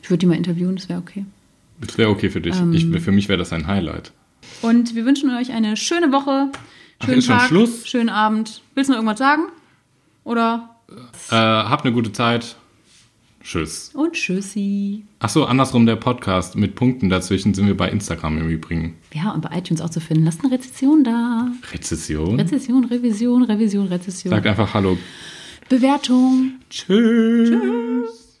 [0.00, 1.24] Ich würde dich mal interviewen, das wäre okay.
[1.80, 2.54] Das wäre okay für dich.
[2.56, 2.72] Ähm.
[2.72, 4.12] ich, für mich wäre das ein Highlight.
[4.62, 6.52] Und wir wünschen euch eine schöne Woche,
[7.00, 7.86] Ach, schönen ist schon Tag, Schluss?
[7.88, 8.62] schönen Abend.
[8.74, 9.44] Willst du noch irgendwas sagen?
[10.24, 10.76] Oder?
[11.30, 12.56] Äh, habt eine gute Zeit.
[13.42, 13.90] Tschüss.
[13.94, 15.04] Und tschüssi.
[15.18, 16.56] Achso, andersrum der Podcast.
[16.56, 18.98] Mit Punkten dazwischen sind wir bei Instagram im Übrigen.
[19.14, 20.24] Ja, und bei iTunes auch zu finden.
[20.26, 21.48] Lasst eine Rezession da.
[21.72, 22.38] Rezession?
[22.38, 24.30] Rezession, Revision, Revision, Rezession.
[24.30, 24.98] Sagt einfach Hallo.
[25.70, 26.52] Bewertung.
[26.68, 28.40] Tschüss.